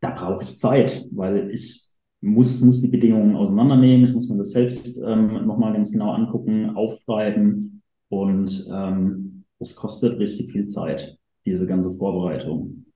[0.00, 1.84] Da brauche ich Zeit, weil ich
[2.20, 6.70] muss, muss die Bedingungen auseinandernehmen, ich muss mir das selbst ähm, nochmal ganz genau angucken,
[6.70, 9.44] aufschreiben und ähm,
[9.76, 12.86] kostet richtig viel Zeit, diese ganze Vorbereitung.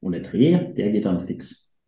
[0.00, 1.78] Und der Dreh, der geht dann fix.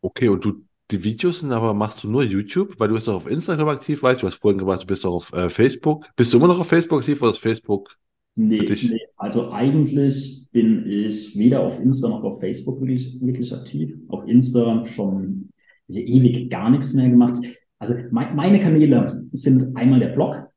[0.00, 2.78] Okay, und du, die Videos sind aber, machst du nur YouTube?
[2.78, 5.14] Weil du bist doch auf Instagram aktiv, weißt du, hast vorhin gemacht, du bist doch
[5.14, 6.06] auf äh, Facebook.
[6.16, 7.96] Bist du immer noch auf Facebook aktiv oder ist Facebook
[8.34, 13.94] Nee, nee, also eigentlich bin ich weder auf Insta noch auf Facebook wirklich, wirklich aktiv.
[14.08, 15.50] Auf Insta schon
[15.88, 17.36] ewig gar nichts mehr gemacht.
[17.78, 20.50] Also me meine Kanäle sind einmal der Blog,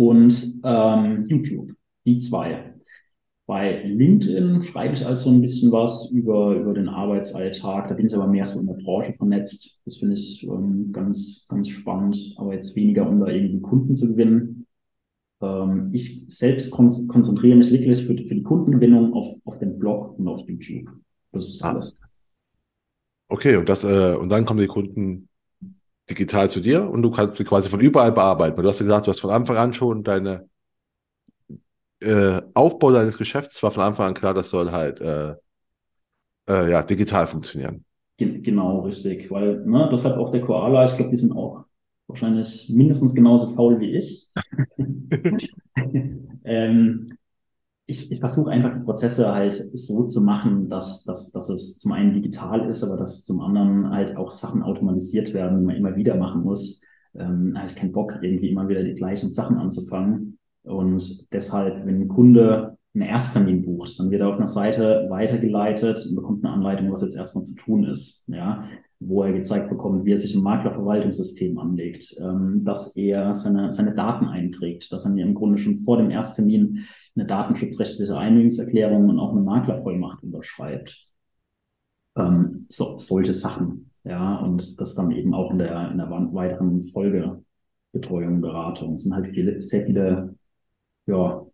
[0.00, 1.72] und ähm, YouTube.
[2.06, 2.69] Die zwei.
[3.50, 7.88] Bei LinkedIn schreibe ich also ein bisschen was über, über den Arbeitsalltag.
[7.88, 9.82] Da bin ich aber mehr so in der Branche vernetzt.
[9.84, 14.12] Das finde ich ähm, ganz, ganz spannend, aber jetzt weniger, um da irgendwie Kunden zu
[14.12, 14.68] gewinnen.
[15.42, 20.16] Ähm, ich selbst kon konzentriere mich wirklich für, für die Kundengewinnung auf, auf den Blog
[20.16, 20.88] und auf YouTube.
[21.32, 21.70] Das ist ah.
[21.70, 21.98] alles.
[23.30, 25.28] Okay, und das, äh, und dann kommen die Kunden
[26.08, 28.62] digital zu dir und du kannst sie quasi von überall bearbeiten.
[28.62, 30.48] Du hast ja gesagt, du hast von Anfang an schon deine
[32.00, 35.34] äh, Aufbau deines Geschäfts war von Anfang an klar, das soll halt äh,
[36.48, 37.84] äh, ja, digital funktionieren.
[38.18, 39.30] Genau, richtig.
[39.30, 41.64] Weil ne, das hat auch der Koala, ich glaube, die sind auch
[42.06, 44.28] wahrscheinlich mindestens genauso faul wie ich.
[46.44, 47.06] ähm,
[47.86, 51.92] ich, ich versuche einfach die Prozesse halt so zu machen, dass, dass, dass es zum
[51.92, 55.96] einen digital ist, aber dass zum anderen halt auch Sachen automatisiert werden, die man immer
[55.96, 56.82] wieder machen muss.
[57.14, 60.38] Ähm, habe ich keinen Bock, irgendwie immer wieder die gleichen Sachen anzufangen.
[60.64, 66.06] Und deshalb, wenn ein Kunde einen Ersttermin bucht, dann wird er auf einer Seite weitergeleitet
[66.08, 68.28] und bekommt eine Anleitung, was jetzt erstmal zu tun ist.
[68.28, 68.64] Ja,
[69.00, 73.94] wo er gezeigt bekommt, wie er sich im Maklerverwaltungssystem anlegt, ähm, dass er seine, seine
[73.94, 76.84] Daten einträgt, dass er mir im Grunde schon vor dem Ersttermin
[77.16, 81.08] eine datenschutzrechtliche Einwilligungserklärung und auch eine Maklervollmacht unterschreibt.
[82.16, 83.90] Ähm, so, solche Sachen.
[84.04, 88.94] Ja, und das dann eben auch in der, in der weiteren Folgebetreuung, Beratung.
[88.94, 90.34] Es sind halt viele, sehr viele,
[91.10, 91.46] ja.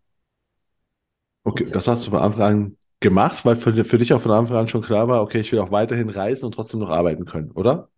[1.44, 4.56] Okay, das hast du von Anfang an gemacht, weil für, für dich auch von Anfang
[4.56, 7.50] an schon klar war, okay, ich will auch weiterhin reisen und trotzdem noch arbeiten können,
[7.52, 7.88] oder?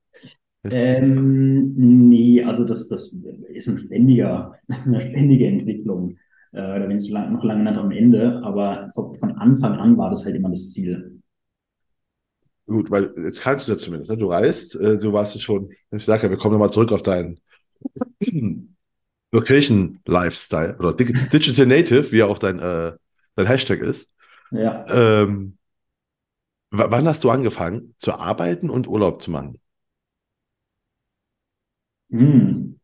[0.64, 1.74] Ähm,
[2.08, 3.12] nee, also das, das
[3.48, 6.16] ist ein ständiger, das ist eine ständige Entwicklung.
[6.52, 9.96] Äh, da bin ich lang, noch lange nicht am Ende, aber von, von, Anfang an
[9.96, 11.20] war das halt immer das Ziel.
[12.66, 14.16] Gut, weil jetzt kannst du ja zumindest, ne?
[14.18, 17.40] du reist, äh, du warst schon, ich sage ja, wir kommen nochmal zurück auf deinen
[19.32, 22.92] Location Lifestyle oder Digital Native, wie auch dein, äh,
[23.34, 24.10] dein Hashtag ist.
[24.50, 24.86] Ja.
[24.88, 25.58] Ähm,
[26.70, 29.58] wann hast du angefangen zu arbeiten und Urlaub zu machen?
[32.10, 32.78] Hm.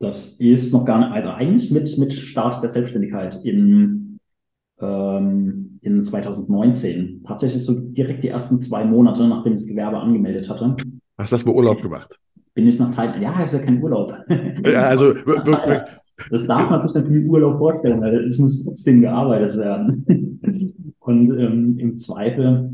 [0.00, 4.18] Das ist noch gar nicht, also eigentlich mit, mit Start der Selbstständigkeit in,
[4.80, 7.22] ähm, in 2019.
[7.26, 10.74] Tatsächlich so direkt die ersten zwei Monate, nachdem ich das Gewerbe angemeldet hatte.
[11.18, 12.18] Hast du das mit Urlaub gemacht?
[12.54, 13.22] Bin ich nach Thailand.
[13.22, 14.12] Ja, ist ja kein Urlaub.
[14.64, 15.14] Ja, also
[16.30, 20.04] das darf man sich natürlich Urlaub vorstellen, weil es muss trotzdem gearbeitet werden.
[20.98, 22.70] Und ähm, im Zweifel,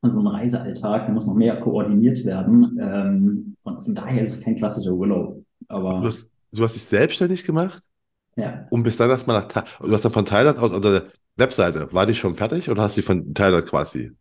[0.00, 2.78] also ein Reisealltag, der muss noch mehr koordiniert werden.
[2.80, 5.42] Ähm, von, von daher ist es kein klassischer Urlaub.
[5.68, 7.82] Aber du hast, du hast dich selbstständig gemacht?
[8.36, 8.66] Ja.
[8.70, 9.70] Und bis dann erstmal nach Thailand.
[9.80, 11.04] Du hast dann von Thailand aus, oder
[11.36, 14.12] Webseite, war die schon fertig oder hast du die von Thailand quasi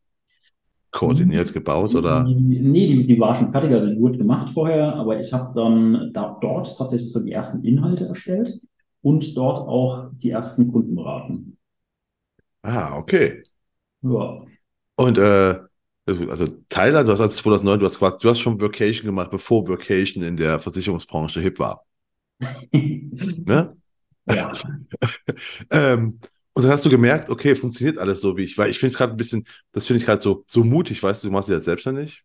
[0.91, 2.23] koordiniert gebaut oder?
[2.23, 6.11] Nee, die, die war schon fertig, also die wurde gemacht vorher, aber ich habe dann
[6.13, 8.59] da, dort tatsächlich so die ersten Inhalte erstellt
[9.01, 11.57] und dort auch die ersten Kunden beraten.
[12.63, 13.43] Ah, okay.
[14.01, 14.41] Ja.
[14.95, 15.59] Und äh,
[16.05, 19.67] also Thailand, du hast also 2009, du hast quasi, du hast schon Vacation gemacht, bevor
[19.67, 21.85] Vacation in der Versicherungsbranche hip war.
[23.45, 23.75] Ne?
[24.29, 24.51] Ja.
[25.71, 26.19] Ähm,
[26.59, 28.97] und dann hast du gemerkt, okay, funktioniert alles so wie ich, weil ich finde es
[28.97, 31.55] gerade ein bisschen, das finde ich gerade so, so mutig, weißt du, du machst dich
[31.55, 32.23] jetzt selbstständig,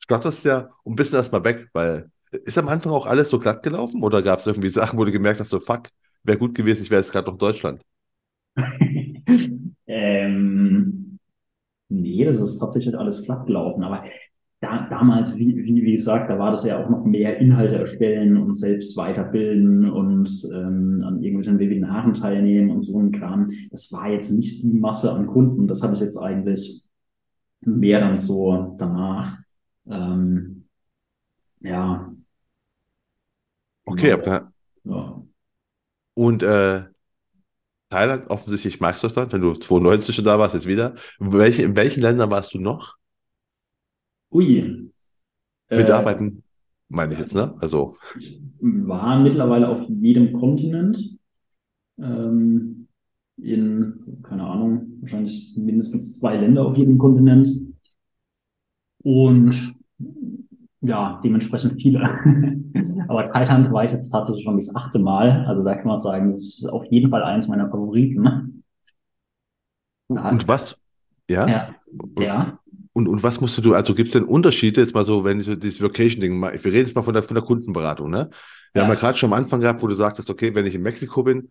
[0.00, 4.02] startest ja und bist erstmal weg, weil ist am Anfang auch alles so glatt gelaufen
[4.02, 5.88] oder gab es irgendwie Sachen, wo du gemerkt hast, so fuck,
[6.22, 7.82] wäre gut gewesen, ich wäre jetzt gerade noch in Deutschland.
[9.86, 11.18] Ähm,
[11.88, 13.84] nee, das ist tatsächlich alles glatt gelaufen.
[13.84, 14.04] Aber
[14.62, 18.36] da, damals, wie, wie, wie gesagt, da war das ja auch noch mehr Inhalte erstellen
[18.36, 23.50] und selbst weiterbilden und ähm, an irgendwelchen Webinaren teilnehmen und so ein Kram.
[23.72, 25.66] Das war jetzt nicht die Masse an Kunden.
[25.66, 26.84] Das habe ich jetzt eigentlich
[27.60, 29.38] mehr dann so danach.
[29.90, 30.68] Ähm,
[31.60, 32.14] ja.
[33.84, 34.52] Okay, aber da,
[34.84, 35.22] Ja.
[36.14, 36.84] und äh,
[37.90, 40.94] Thailand, offensichtlich magst du das Land, wenn du 92 schon da warst, jetzt wieder.
[41.18, 42.96] Welche, in welchen Ländern warst du noch?
[44.32, 44.90] Ui.
[45.70, 46.30] Mit Äh,
[46.88, 47.54] meine ich jetzt, ne?
[47.60, 51.18] Also, Ich war mittlerweile auf jedem Kontinent.
[51.98, 52.88] Ähm,
[53.36, 57.48] in, keine Ahnung, wahrscheinlich mindestens zwei Länder auf jedem Kontinent.
[59.02, 59.74] Und
[60.80, 62.00] ja, dementsprechend viele.
[63.08, 65.44] Aber Thailand war ich jetzt tatsächlich schon das achte Mal.
[65.46, 68.64] Also da kann man sagen, das ist auf jeden Fall eins meiner Favoriten.
[70.08, 70.76] Da und was,
[71.30, 71.48] ja?
[71.48, 71.74] ja,
[72.18, 72.58] ja,
[72.94, 75.46] Und, und was musst du, also gibt es denn Unterschiede, jetzt mal so, wenn ich
[75.46, 78.28] so dieses Vacation-Ding wir reden jetzt mal von der, von der Kundenberatung, ne?
[78.74, 80.74] Wir haben ja ja, gerade schon am Anfang gehabt, wo du sagtest, okay, wenn ich
[80.74, 81.50] in Mexiko bin,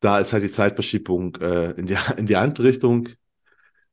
[0.00, 3.08] da ist halt die Zeitverschiebung äh, in die, in die andere Richtung.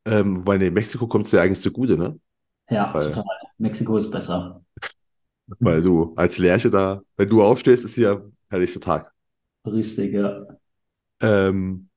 [0.05, 2.17] Ähm, weil in Mexiko kommt es dir eigentlich zugute, ne?
[2.69, 3.25] ja, Weil, total.
[3.57, 4.63] Mexiko ist besser.
[5.59, 9.11] weil du als Lerche da, wenn du aufstehst, ist hier herrlichster Tag.
[9.65, 10.45] Richtig, ja.
[11.21, 11.89] Ähm,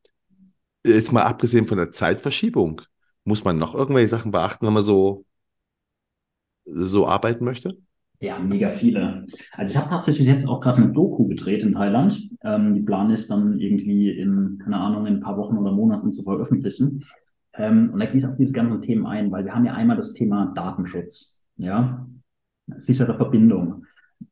[0.84, 2.82] jetzt mal abgesehen von der Zeitverschiebung,
[3.30, 5.24] muss man noch irgendwelche Sachen beachten, wenn man so,
[6.64, 7.78] so arbeiten möchte?
[8.18, 9.26] Ja, mega viele.
[9.52, 12.28] Also ich habe tatsächlich jetzt auch gerade eine Doku gedreht in Thailand.
[12.42, 16.12] Ähm, die plane ich dann irgendwie in, keine Ahnung, in ein paar Wochen oder Monaten
[16.12, 17.04] zu veröffentlichen.
[17.54, 19.96] Ähm, und da gehe ich auf diese ganzen Themen ein, weil wir haben ja einmal
[19.96, 22.06] das Thema Datenschutz, ja,
[22.76, 23.86] sichere Verbindung.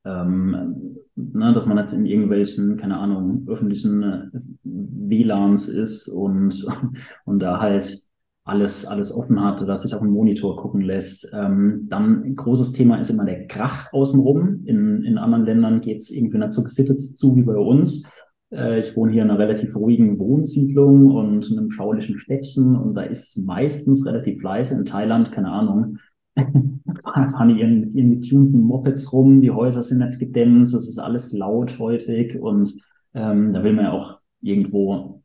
[0.04, 4.26] Ähm, ne, dass man nicht in irgendwelchen, keine Ahnung, öffentlichen äh,
[4.64, 6.66] WLANs ist und,
[7.24, 8.07] und da halt
[8.48, 11.30] alles, alles offen hat oder sich auf den Monitor gucken lässt.
[11.34, 14.64] Ähm, dann ein großes Thema ist immer der Krach außenrum.
[14.64, 18.10] In, in anderen Ländern geht es irgendwie nicht so gesittet zu wie bei uns.
[18.50, 22.94] Äh, ich wohne hier in einer relativ ruhigen Wohnsiedlung und in einem schaulichen Städtchen und
[22.94, 24.78] da ist es meistens relativ leise.
[24.78, 25.98] In Thailand, keine Ahnung,
[26.36, 30.98] fahren die ihren, mit ihren getunten Mopeds rum, die Häuser sind nicht gedämmt, es ist
[30.98, 32.74] alles laut häufig und
[33.14, 35.22] ähm, da will man ja auch irgendwo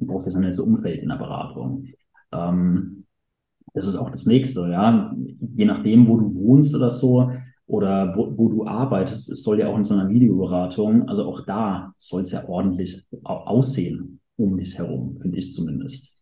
[0.00, 1.86] ein professionelles Umfeld in der Beratung.
[2.34, 3.04] Ähm,
[3.74, 5.14] das ist auch das Nächste, ja.
[5.56, 7.30] Je nachdem, wo du wohnst oder so
[7.66, 11.44] oder wo, wo du arbeitest, es soll ja auch in so einer Videoberatung, also auch
[11.46, 16.20] da soll es ja ordentlich au- aussehen um dich herum, finde ich zumindest.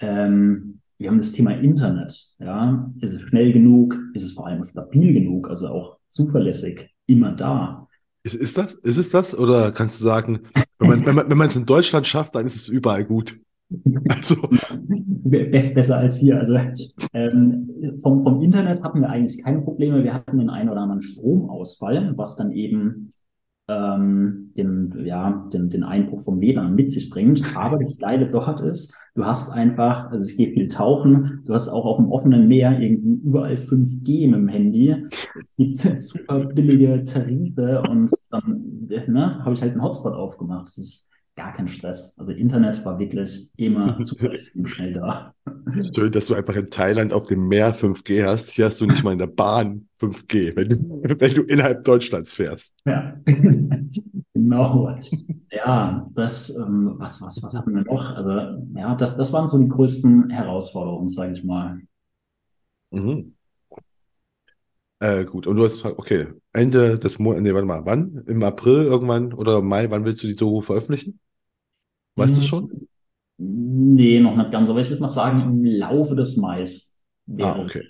[0.00, 2.90] Ähm, wir haben das Thema Internet, ja.
[3.00, 3.96] Ist es schnell genug?
[4.14, 5.48] Ist es vor allem stabil genug?
[5.50, 7.86] Also auch zuverlässig, immer da.
[8.24, 8.74] Ist, ist das?
[8.74, 9.36] Ist es das?
[9.38, 10.40] Oder kannst du sagen,
[10.78, 13.38] wenn man, wenn man, wenn man es in Deutschland schafft, dann ist es überall gut?
[14.08, 14.36] Also,
[15.24, 16.38] besser als hier.
[16.38, 16.58] Also
[17.12, 20.02] ähm, vom, vom Internet hatten wir eigentlich keine Probleme.
[20.02, 23.10] Wir hatten den einen oder anderen Stromausfall, was dann eben
[23.68, 27.56] ähm, den, ja, den, den Einbruch vom WLAN mit sich bringt.
[27.56, 31.68] Aber das Geile dort ist, du hast einfach, also ich gehe viel tauchen, du hast
[31.68, 34.96] auch auf dem offenen Meer irgendwie überall 5G mit dem Handy.
[35.40, 40.68] Es gibt super billige Tarife und dann ne, habe ich halt einen Hotspot aufgemacht.
[40.68, 41.07] Das ist
[41.38, 42.18] gar kein Stress.
[42.18, 45.32] Also Internet war wirklich immer zuverlässig und schnell da.
[45.94, 48.50] schön, dass du einfach in Thailand auf dem Meer 5G hast.
[48.50, 50.76] Hier hast du nicht mal in der Bahn 5G, wenn du,
[51.20, 52.74] wenn du innerhalb Deutschlands fährst.
[52.84, 53.16] Ja,
[54.34, 54.98] genau.
[55.50, 58.16] Ja, das, ähm, was, was, was hatten wir noch?
[58.16, 61.78] Also, ja, das, das waren so die größten Herausforderungen, sage ich mal.
[62.90, 63.34] Mhm.
[65.00, 68.24] Äh, gut, und du hast gefragt, okay, Ende des Monats, nee, warte mal, wann?
[68.26, 71.20] Im April irgendwann oder Mai, wann willst du die Doku veröffentlichen?
[72.18, 72.88] Weißt du Hm, schon?
[73.38, 77.00] Nee, noch nicht ganz, aber ich würde mal sagen, im Laufe des Mais
[77.40, 77.82] Ah, okay.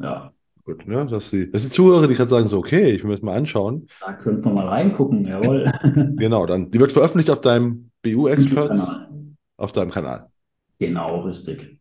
[0.00, 0.32] Ja,
[0.64, 1.06] gut, ne?
[1.06, 3.36] Dass die, dass die Zuhörer, die gerade sagen, so, okay, ich will mir das mal
[3.36, 3.86] anschauen.
[4.00, 5.70] da könnte man mal reingucken, jawohl.
[6.18, 9.36] Genau, dann, die wird veröffentlicht auf deinem BU-Experts, YouTube-Kanal.
[9.58, 10.30] auf deinem Kanal.
[10.78, 11.78] Genau, richtig.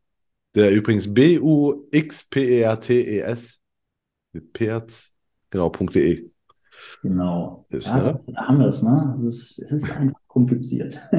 [0.55, 1.99] Der übrigens B-U-X-P-E-R-T-E-S
[4.33, 5.11] mit Perz,
[5.49, 6.29] genau, .de.
[7.05, 7.67] Genau.
[7.69, 8.23] Ist, ja, ne?
[8.35, 9.15] haben wir es, ne?
[9.27, 10.95] Es ist, einfach kompliziert.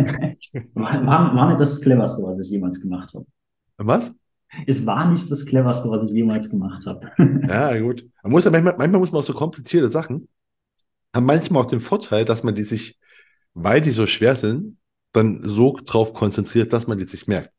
[0.74, 3.24] war, war, war nicht das Cleverste, was ich jemals gemacht habe.
[3.76, 4.12] Was?
[4.66, 7.08] Es war nicht das Cleverste, was ich jemals gemacht habe.
[7.48, 8.04] Ja, gut.
[8.24, 10.26] Man muss ja manchmal, manchmal muss man auch so komplizierte Sachen,
[11.14, 12.98] haben manchmal auch den Vorteil, dass man die sich,
[13.54, 14.78] weil die so schwer sind,
[15.12, 17.52] dann so drauf konzentriert, dass man die sich merkt.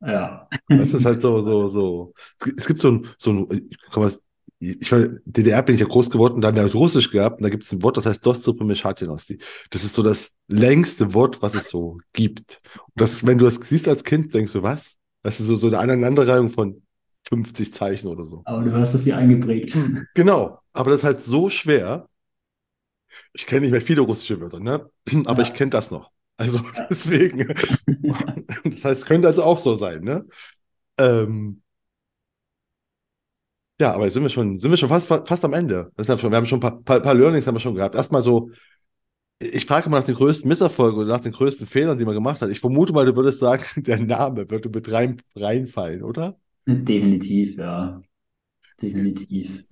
[0.00, 0.48] Ja.
[0.68, 2.14] Das ist halt so, so, so.
[2.38, 3.70] Es gibt, es gibt so ein, so ein,
[4.58, 7.38] ich, ich war, DDR bin ich ja groß geworden, da haben wir halt Russisch gehabt
[7.38, 9.38] und da gibt es ein Wort, das heißt Dostoprimeschatynosti.
[9.70, 12.60] Das ist so das längste Wort, was es so gibt.
[12.74, 14.96] Und das, wenn du das siehst als Kind, denkst du, was?
[15.22, 16.82] Das ist so, so eine Aneinanderreihung von
[17.28, 18.42] 50 Zeichen oder so.
[18.44, 19.76] Aber du hast es dir eingeprägt.
[20.14, 22.08] Genau, aber das ist halt so schwer.
[23.32, 24.90] Ich kenne nicht mehr viele russische Wörter, ne?
[25.26, 25.48] Aber Ja.
[25.48, 26.10] ich kenne das noch.
[26.36, 27.54] Also deswegen.
[28.64, 30.24] Das heißt, könnte also auch so sein, ne?
[30.98, 31.62] Ähm,
[33.80, 35.90] ja, aber jetzt sind wir schon, sind wir schon fast, fast am Ende.
[35.96, 37.94] Das schon, wir haben schon ein paar, paar, Learnings haben wir schon gehabt.
[37.94, 38.50] Erstmal so,
[39.40, 42.40] ich frage mal nach den größten Misserfolgen oder nach den größten Fehlern, die man gemacht
[42.40, 42.50] hat.
[42.50, 46.36] Ich vermute mal, du würdest sagen, der Name würde mit rein, reinfallen, oder?
[46.66, 48.02] Definitiv, ja.
[48.82, 49.64] Definitiv.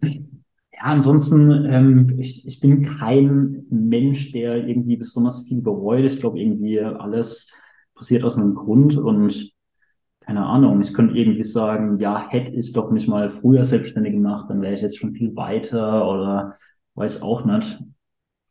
[0.00, 6.04] Ja, ansonsten, ähm, ich, ich bin kein Mensch, der irgendwie besonders viel bereut.
[6.04, 7.52] Ich glaube, irgendwie alles
[7.94, 9.52] passiert aus einem Grund und
[10.28, 10.78] keine Ahnung.
[10.82, 14.74] Ich könnte irgendwie sagen, ja, hätte ich doch mich mal früher selbstständig gemacht, dann wäre
[14.74, 16.54] ich jetzt schon viel weiter oder
[16.96, 17.82] weiß auch nicht.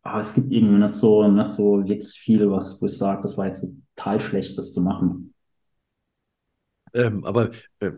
[0.02, 3.38] Aber es gibt irgendwie nicht so, nicht so wirklich viel, was, wo ich sage, das
[3.38, 5.36] war jetzt total schlecht, das zu machen.
[6.96, 7.92] Ähm, aber äh,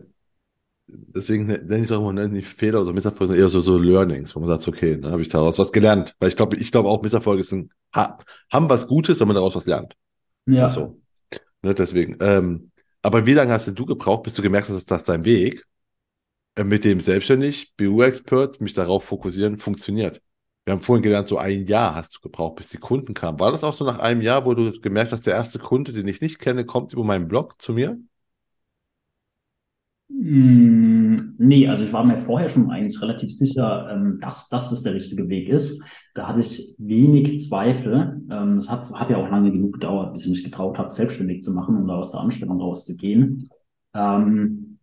[0.86, 3.62] deswegen ne- nenne ich es auch immer ne, nicht Fehler oder Misserfolge, sondern eher so,
[3.62, 6.14] so Learnings, wo man sagt, okay, dann habe ich daraus was gelernt.
[6.18, 8.18] Weil ich glaube, ich glaube auch Misserfolge sind, ha,
[8.52, 9.96] haben was Gutes, wenn man daraus was lernt.
[10.44, 10.66] Ja.
[10.66, 11.00] Ach so.
[11.62, 12.18] Ne, deswegen.
[12.20, 12.69] Ähm,
[13.02, 15.64] aber wie lange hast du gebraucht, bis du gemerkt hast, dass das dein Weg
[16.56, 20.22] äh, mit dem selbstständig BU-Expert mich darauf fokussieren funktioniert?
[20.66, 23.40] Wir haben vorhin gelernt, so ein Jahr hast du gebraucht, bis die Kunden kamen.
[23.40, 26.08] War das auch so nach einem Jahr, wo du gemerkt hast, der erste Kunde, den
[26.08, 27.98] ich nicht kenne, kommt über meinen Blog zu mir?
[30.08, 34.94] Mm, Nee, also ich war mir vorher schon eigentlich relativ sicher, ähm, dass das der
[34.94, 35.82] richtige Weg ist.
[36.14, 38.22] Da hatte ich wenig Zweifel.
[38.30, 41.42] Ähm, Es hat, hat ja auch lange genug gedauert, bis ich mich getraut habe, selbstständig
[41.42, 43.50] zu machen und da aus der Anstellung rauszugehen.
[43.94, 44.78] Ähm,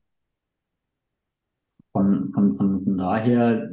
[1.92, 3.70] Von, von, von, von daher,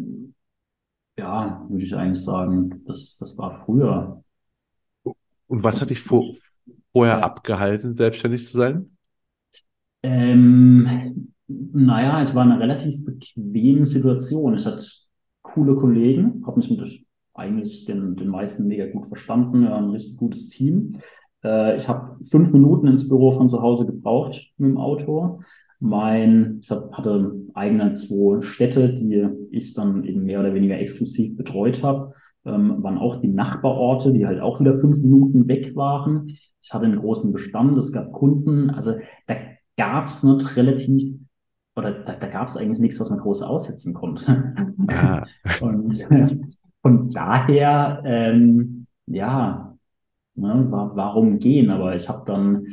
[1.19, 4.23] ja, würde ich eigentlich sagen, das, das war früher.
[5.47, 6.35] Und was hat dich vor,
[6.93, 7.25] vorher Ja.
[7.25, 8.97] abgehalten, selbstständig zu sein?
[10.03, 14.55] Ähm, naja, ich war in einer relativ bequemen Situation.
[14.57, 14.85] Ich hatte
[15.43, 16.81] coole Kollegen, habe mich mit
[17.35, 20.99] eigentlich den, den meisten mega gut verstanden, ja, ein richtig gutes Team.
[21.45, 25.41] Äh, ich habe fünf Minuten ins Büro von zu Hause gebraucht mit dem Auto.
[25.81, 31.37] Mein, ich hab, hatte eigene zwei Städte, die ich dann eben mehr oder weniger exklusiv
[31.37, 32.15] betreut habe.
[32.47, 36.29] Ähm, waren auch die Nachbarorte, die halt auch wieder fünf Minuten weg waren.
[36.63, 38.71] Ich hatte einen großen Bestand, es gab Kunden.
[38.71, 38.95] Also
[39.27, 39.35] da
[39.77, 41.19] gab es nicht relativ,
[41.77, 44.55] oder da, da gab es eigentlich nichts, was man groß aussetzen konnte.
[44.89, 45.27] Ah,
[45.61, 45.99] Und
[46.85, 49.75] von daher, ähm, ja,
[50.37, 51.71] ne, wa warum gehen?
[51.71, 52.67] Aber ich habe dann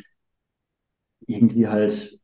[1.27, 2.19] irgendwie halt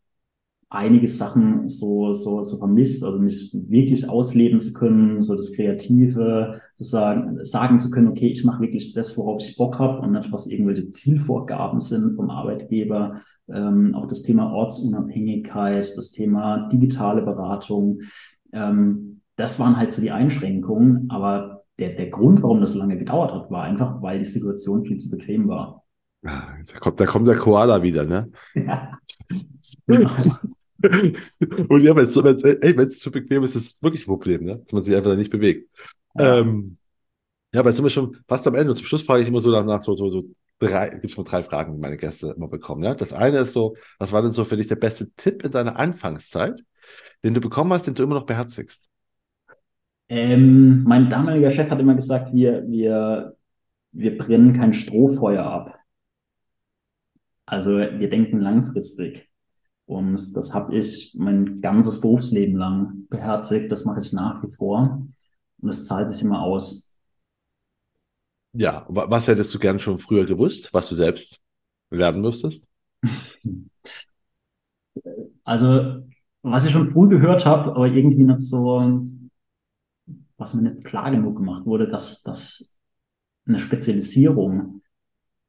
[0.69, 6.61] einige Sachen so, so, so vermisst, also mich wirklich ausleben zu können, so das Kreative,
[6.75, 10.13] zu sagen, sagen zu können, okay, ich mache wirklich das, worauf ich Bock habe und
[10.13, 13.21] nicht, was irgendwelche Zielvorgaben sind vom Arbeitgeber.
[13.49, 18.01] Ähm, auch das Thema Ortsunabhängigkeit, das Thema digitale Beratung.
[18.51, 22.97] Ähm, das waren halt so die Einschränkungen, aber der, der Grund, warum das so lange
[22.97, 25.83] gedauert hat, war einfach, weil die Situation viel zu bequem war.
[26.25, 28.31] ah, da kommt, da kommt der Koala wieder, ne?
[28.55, 28.97] Ja.
[31.69, 34.57] Und ja, wenn es ey, zu bequem ist, ist es wirklich ein Problem, ne?
[34.59, 35.69] Dass man sich einfach nicht bewegt.
[36.17, 36.39] Ja.
[36.39, 36.77] Ähm,
[37.53, 38.71] ja, aber jetzt sind wir schon fast am Ende.
[38.71, 40.25] Und zum Schluss frage ich immer so nach so, so, so
[40.59, 42.83] drei, gibt es mal drei Fragen, die meine Gäste immer bekommen.
[42.83, 42.93] Ja?
[42.93, 45.77] Das eine ist so, was war denn so für dich der beste Tipp in deiner
[45.77, 46.61] Anfangszeit,
[47.23, 48.86] den du bekommen hast, den du immer noch beherzigst?
[50.09, 53.35] Ähm, mein damaliger Chef hat immer gesagt, wir, wir,
[53.93, 55.79] wir brennen kein Strohfeuer ab.
[57.45, 59.29] Also wir denken langfristig.
[59.85, 63.71] Und das habe ich mein ganzes Berufsleben lang beherzigt.
[63.71, 65.07] Das mache ich nach wie vor.
[65.61, 66.97] Und es zahlt sich immer aus.
[68.53, 71.39] Ja, wa- was hättest du gern schon früher gewusst, was du selbst
[71.91, 72.67] lernen müsstest?
[75.43, 76.03] Also,
[76.41, 78.79] was ich schon früh gehört habe, aber irgendwie nicht so,
[80.37, 82.79] was mir nicht klar genug gemacht wurde, dass, dass
[83.45, 84.81] eine Spezialisierung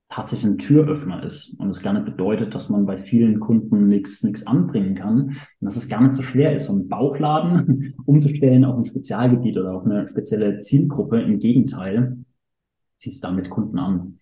[0.09, 4.23] tatsächlich ein Türöffner ist und es gar nicht bedeutet, dass man bei vielen Kunden nichts
[4.23, 8.65] nichts anbringen kann und dass es gar nicht so schwer ist, so einen Bauchladen umzustellen
[8.65, 11.21] auf ein Spezialgebiet oder auf eine spezielle Zielgruppe.
[11.21, 12.25] Im Gegenteil,
[12.97, 14.19] ziehst damit Kunden an.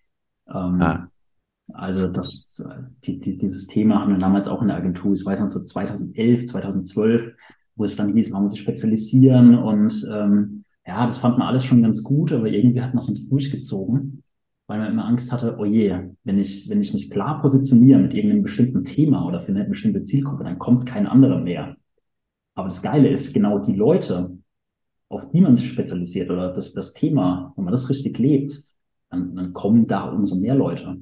[0.47, 1.09] Ähm, ah.
[1.73, 2.63] Also das,
[3.03, 5.63] die, die, dieses Thema haben wir damals auch in der Agentur, ich weiß noch so
[5.63, 7.33] 2011, 2012,
[7.77, 11.65] wo es dann hieß, man muss sich spezialisieren und ähm, ja, das fand man alles
[11.65, 14.23] schon ganz gut, aber irgendwie hat man es nicht durchgezogen,
[14.67, 18.13] weil man immer Angst hatte, oh je, wenn ich, wenn ich mich klar positioniere mit
[18.13, 21.75] irgendeinem bestimmten Thema oder für eine bestimmte Zielgruppe, dann kommt kein anderer mehr.
[22.55, 24.37] Aber das Geile ist, genau die Leute,
[25.09, 28.57] auf die man sich spezialisiert oder das, das Thema, wenn man das richtig lebt,
[29.09, 30.97] dann, dann kommen da umso mehr Leute.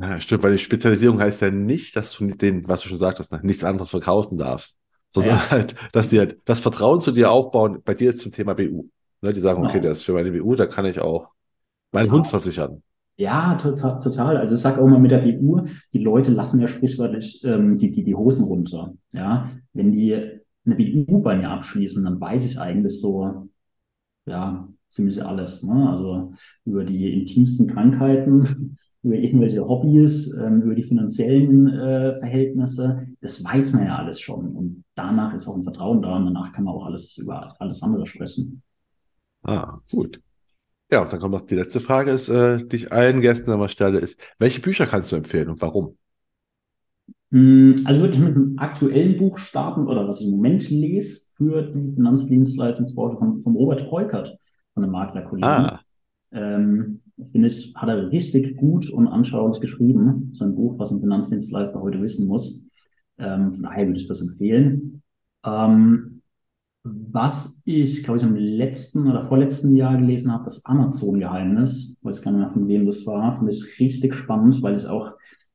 [0.00, 3.32] Ja, stimmt, weil die Spezialisierung heißt ja nicht, dass du den, was du schon sagtest,
[3.42, 4.77] nichts anderes verkaufen darfst,
[5.10, 5.50] sondern ja.
[5.50, 8.86] halt, dass die halt das Vertrauen zu dir aufbauen, bei dir zum Thema BU.
[9.20, 9.70] Ne, die sagen, genau.
[9.70, 11.28] okay, das ist für meine BU, da kann ich auch
[11.90, 12.18] meinen total.
[12.18, 12.82] Hund versichern.
[13.16, 14.36] Ja, total, total.
[14.36, 17.90] Also ich sage auch mal mit der BU, die Leute lassen ja sprichwörtlich ähm, die,
[17.90, 18.94] die, die Hosen runter.
[19.12, 23.48] Ja, wenn die eine BU bei mir abschließen, dann weiß ich eigentlich so,
[24.26, 25.64] ja, ziemlich alles.
[25.64, 25.88] Ne?
[25.90, 26.32] Also
[26.64, 33.06] über die intimsten Krankheiten über irgendwelche Hobbys, ähm, über die finanziellen äh, Verhältnisse.
[33.20, 34.56] Das weiß man ja alles schon.
[34.56, 37.82] Und danach ist auch ein Vertrauen da und danach kann man auch alles über alles
[37.82, 38.62] andere sprechen.
[39.42, 40.20] Ah, gut.
[40.90, 43.68] Ja, und dann kommt noch die letzte Frage, ist, äh, die ich allen Gästen einmal
[43.68, 45.96] stelle, ist, welche Bücher kannst du empfehlen und warum?
[47.30, 51.26] Hm, also würde ich mit einem aktuellen Buch starten oder was ich im Moment lese
[51.36, 54.38] für die Finanzdienstleistungsbranche von, von Robert Heukert
[54.72, 55.48] von der Maklerkollegen.
[55.48, 55.80] Ah.
[56.32, 57.00] Ähm,
[57.32, 60.30] finde ich, hat er richtig gut und anschaulich geschrieben.
[60.32, 62.66] So ein Buch, was ein Finanzdienstleister heute wissen muss.
[63.18, 65.02] Ähm, von daher würde ich das empfehlen.
[65.44, 66.22] Ähm,
[66.84, 72.30] was ich, glaube ich, im letzten oder vorletzten Jahr gelesen habe, das Amazon-Geheimnis, weiß gar
[72.30, 75.12] nicht mehr, von wem das war, finde ich richtig spannend, weil ich auch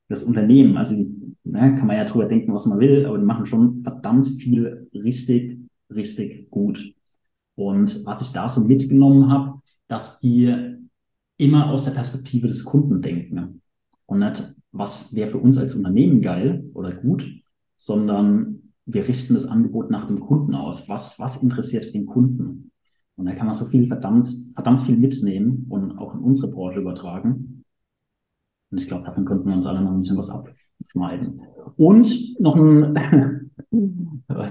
[0.10, 0.96] das Unternehmen, also
[1.44, 4.90] ne, kann man ja drüber denken, was man will, aber die machen schon verdammt viel
[4.94, 5.60] richtig,
[5.90, 6.94] richtig gut.
[7.56, 10.76] Und was ich da so mitgenommen habe, dass die
[11.44, 13.62] immer aus der Perspektive des Kunden denken
[14.06, 17.26] und nicht, was wäre für uns als Unternehmen geil oder gut,
[17.76, 20.90] sondern wir richten das Angebot nach dem Kunden aus.
[20.90, 22.72] Was, was interessiert den Kunden?
[23.16, 26.80] Und da kann man so viel verdammt, verdammt viel mitnehmen und auch in unsere Branche
[26.80, 27.64] übertragen.
[28.72, 31.42] Und ich glaube, davon könnten wir uns alle noch ein bisschen was abschneiden.
[31.78, 32.96] Und noch ein,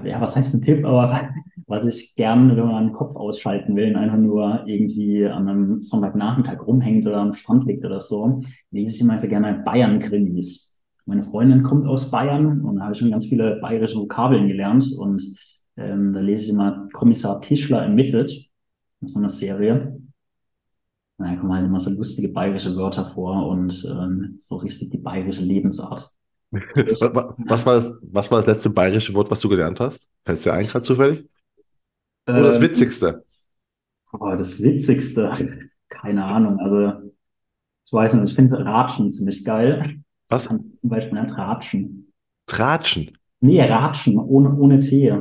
[0.05, 1.29] ja, was heißt ein Tipp, aber
[1.73, 5.81] was ich gern, wenn man den Kopf ausschalten will und einfach nur irgendwie an einem
[5.81, 10.83] Sonntagnachmittag rumhängt oder am Strand liegt oder so, lese ich immer sehr gerne Bayern-Krimis.
[11.05, 14.91] Meine Freundin kommt aus Bayern und da habe ich schon ganz viele bayerische Vokabeln gelernt
[14.95, 15.23] und
[15.75, 18.49] ähm, da lese ich immer Kommissar Tischler ermittelt,
[19.01, 19.99] so eine Serie.
[21.17, 25.43] Da kommen halt immer so lustige bayerische Wörter vor und ähm, so richtig die bayerische
[25.43, 26.07] Lebensart.
[26.51, 30.07] was, war das, was war das letzte bayerische Wort, was du gelernt hast?
[30.23, 31.27] Fällt dir ein gerade zufällig?
[32.27, 33.25] Oder das ähm, Witzigste?
[34.11, 35.31] Oh, das Witzigste,
[35.89, 36.59] keine Ahnung.
[36.59, 36.93] Also,
[37.85, 39.99] ich weiß nicht, ich finde Ratschen ziemlich geil.
[40.29, 40.45] Was?
[40.45, 42.11] zum Beispiel nicht Ratschen.
[42.45, 43.17] Tratschen?
[43.41, 45.13] Nee, Ratschen, ohne, ohne T.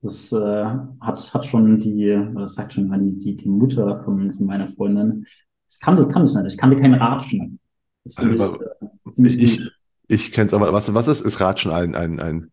[0.00, 0.64] Das äh,
[1.00, 5.26] hat, hat schon die, das sagt schon die, die, die Mutter von, von meiner Freundin.
[5.66, 6.52] Das kannte, kann ich nicht.
[6.52, 7.58] Ich kannte kein Ratschen.
[8.04, 8.58] Das also,
[9.16, 9.70] ich, äh, ich, ich,
[10.06, 10.72] ich kenne es aber.
[10.72, 12.50] Was, was ist, ist Ratschen ein, ein, ein,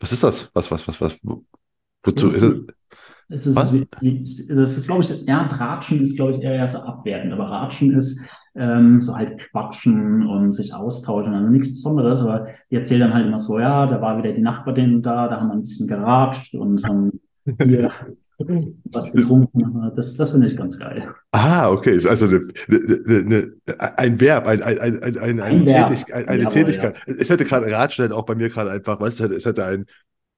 [0.00, 0.50] was ist das?
[0.54, 1.18] Was, was, was, was,
[2.02, 2.54] wozu ist es?
[3.32, 7.44] Es ist, das ist, glaube ich, ja, Ratschen ist, glaube ich, eher so abwertend, aber
[7.44, 13.02] Ratschen ist ähm, so halt quatschen und sich austauschen, also nichts Besonderes, aber die erzählen
[13.02, 15.60] dann halt immer so, ja, da war wieder die Nachbarin da, da haben wir ein
[15.60, 17.20] bisschen geratscht und haben
[17.62, 17.92] hier
[18.90, 19.92] was getrunken.
[19.94, 21.14] Das, das finde ich ganz geil.
[21.32, 21.92] Ah, okay.
[21.92, 26.28] Ist also eine, eine, eine, ein Verb, ein, ein, ein, ein, eine, ein Tätigkeit.
[26.28, 26.96] Eine Jawohl, Tätigkeit.
[27.06, 27.14] Ja.
[27.18, 29.86] Es hätte gerade Ratschen auch bei mir gerade einfach, weißt du, es hätte ein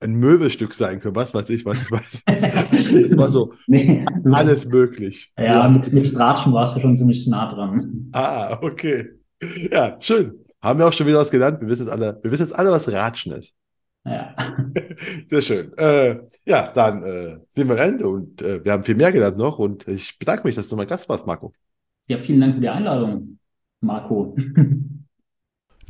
[0.03, 5.33] ein Möbelstück sein können, was weiß ich, was weiß Es war so nee, alles möglich.
[5.39, 5.69] Ja, ja.
[5.69, 8.09] Mit, mit Stratschen warst du schon ziemlich nah dran.
[8.13, 9.11] Ah, okay.
[9.71, 10.35] Ja, schön.
[10.61, 11.61] Haben wir auch schon wieder was gelernt.
[11.61, 13.55] Wir wissen jetzt alle, wir wissen jetzt alle, was Ratschen ist.
[14.05, 14.35] Ja.
[15.31, 15.77] Sehr schön.
[15.77, 19.39] Äh, ja, dann äh, sind wir am Ende und äh, wir haben viel mehr gelernt
[19.39, 21.53] noch und ich bedanke mich, dass du mein Gast warst, Marco.
[22.09, 23.39] Ja, vielen Dank für die Einladung,
[23.81, 24.37] Marco.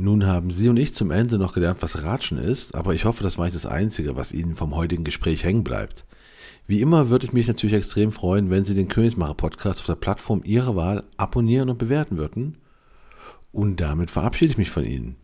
[0.03, 3.23] Nun haben Sie und ich zum Ende noch gelernt, was Ratschen ist, aber ich hoffe,
[3.23, 6.05] das war nicht das Einzige, was Ihnen vom heutigen Gespräch hängen bleibt.
[6.67, 9.95] Wie immer würde ich mich natürlich extrem freuen, wenn Sie den Königsmacher Podcast auf der
[9.95, 12.59] Plattform Ihrer Wahl abonnieren und bewerten würden.
[13.53, 15.15] Und damit verabschiede ich mich von Ihnen.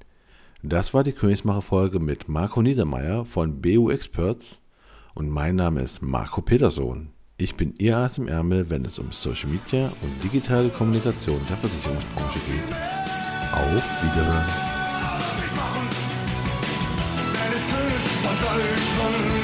[0.62, 4.60] Das war die Königsmacher Folge mit Marco Niedermeyer von BU Experts
[5.12, 7.10] und mein Name ist Marco Petersohn.
[7.36, 11.56] Ich bin Ihr Ass im Ärmel, wenn es um Social Media und digitale Kommunikation der
[11.56, 12.76] Versicherungsbranche geht.
[13.52, 14.67] Auf Wiederhören!
[18.58, 19.37] Deutschland.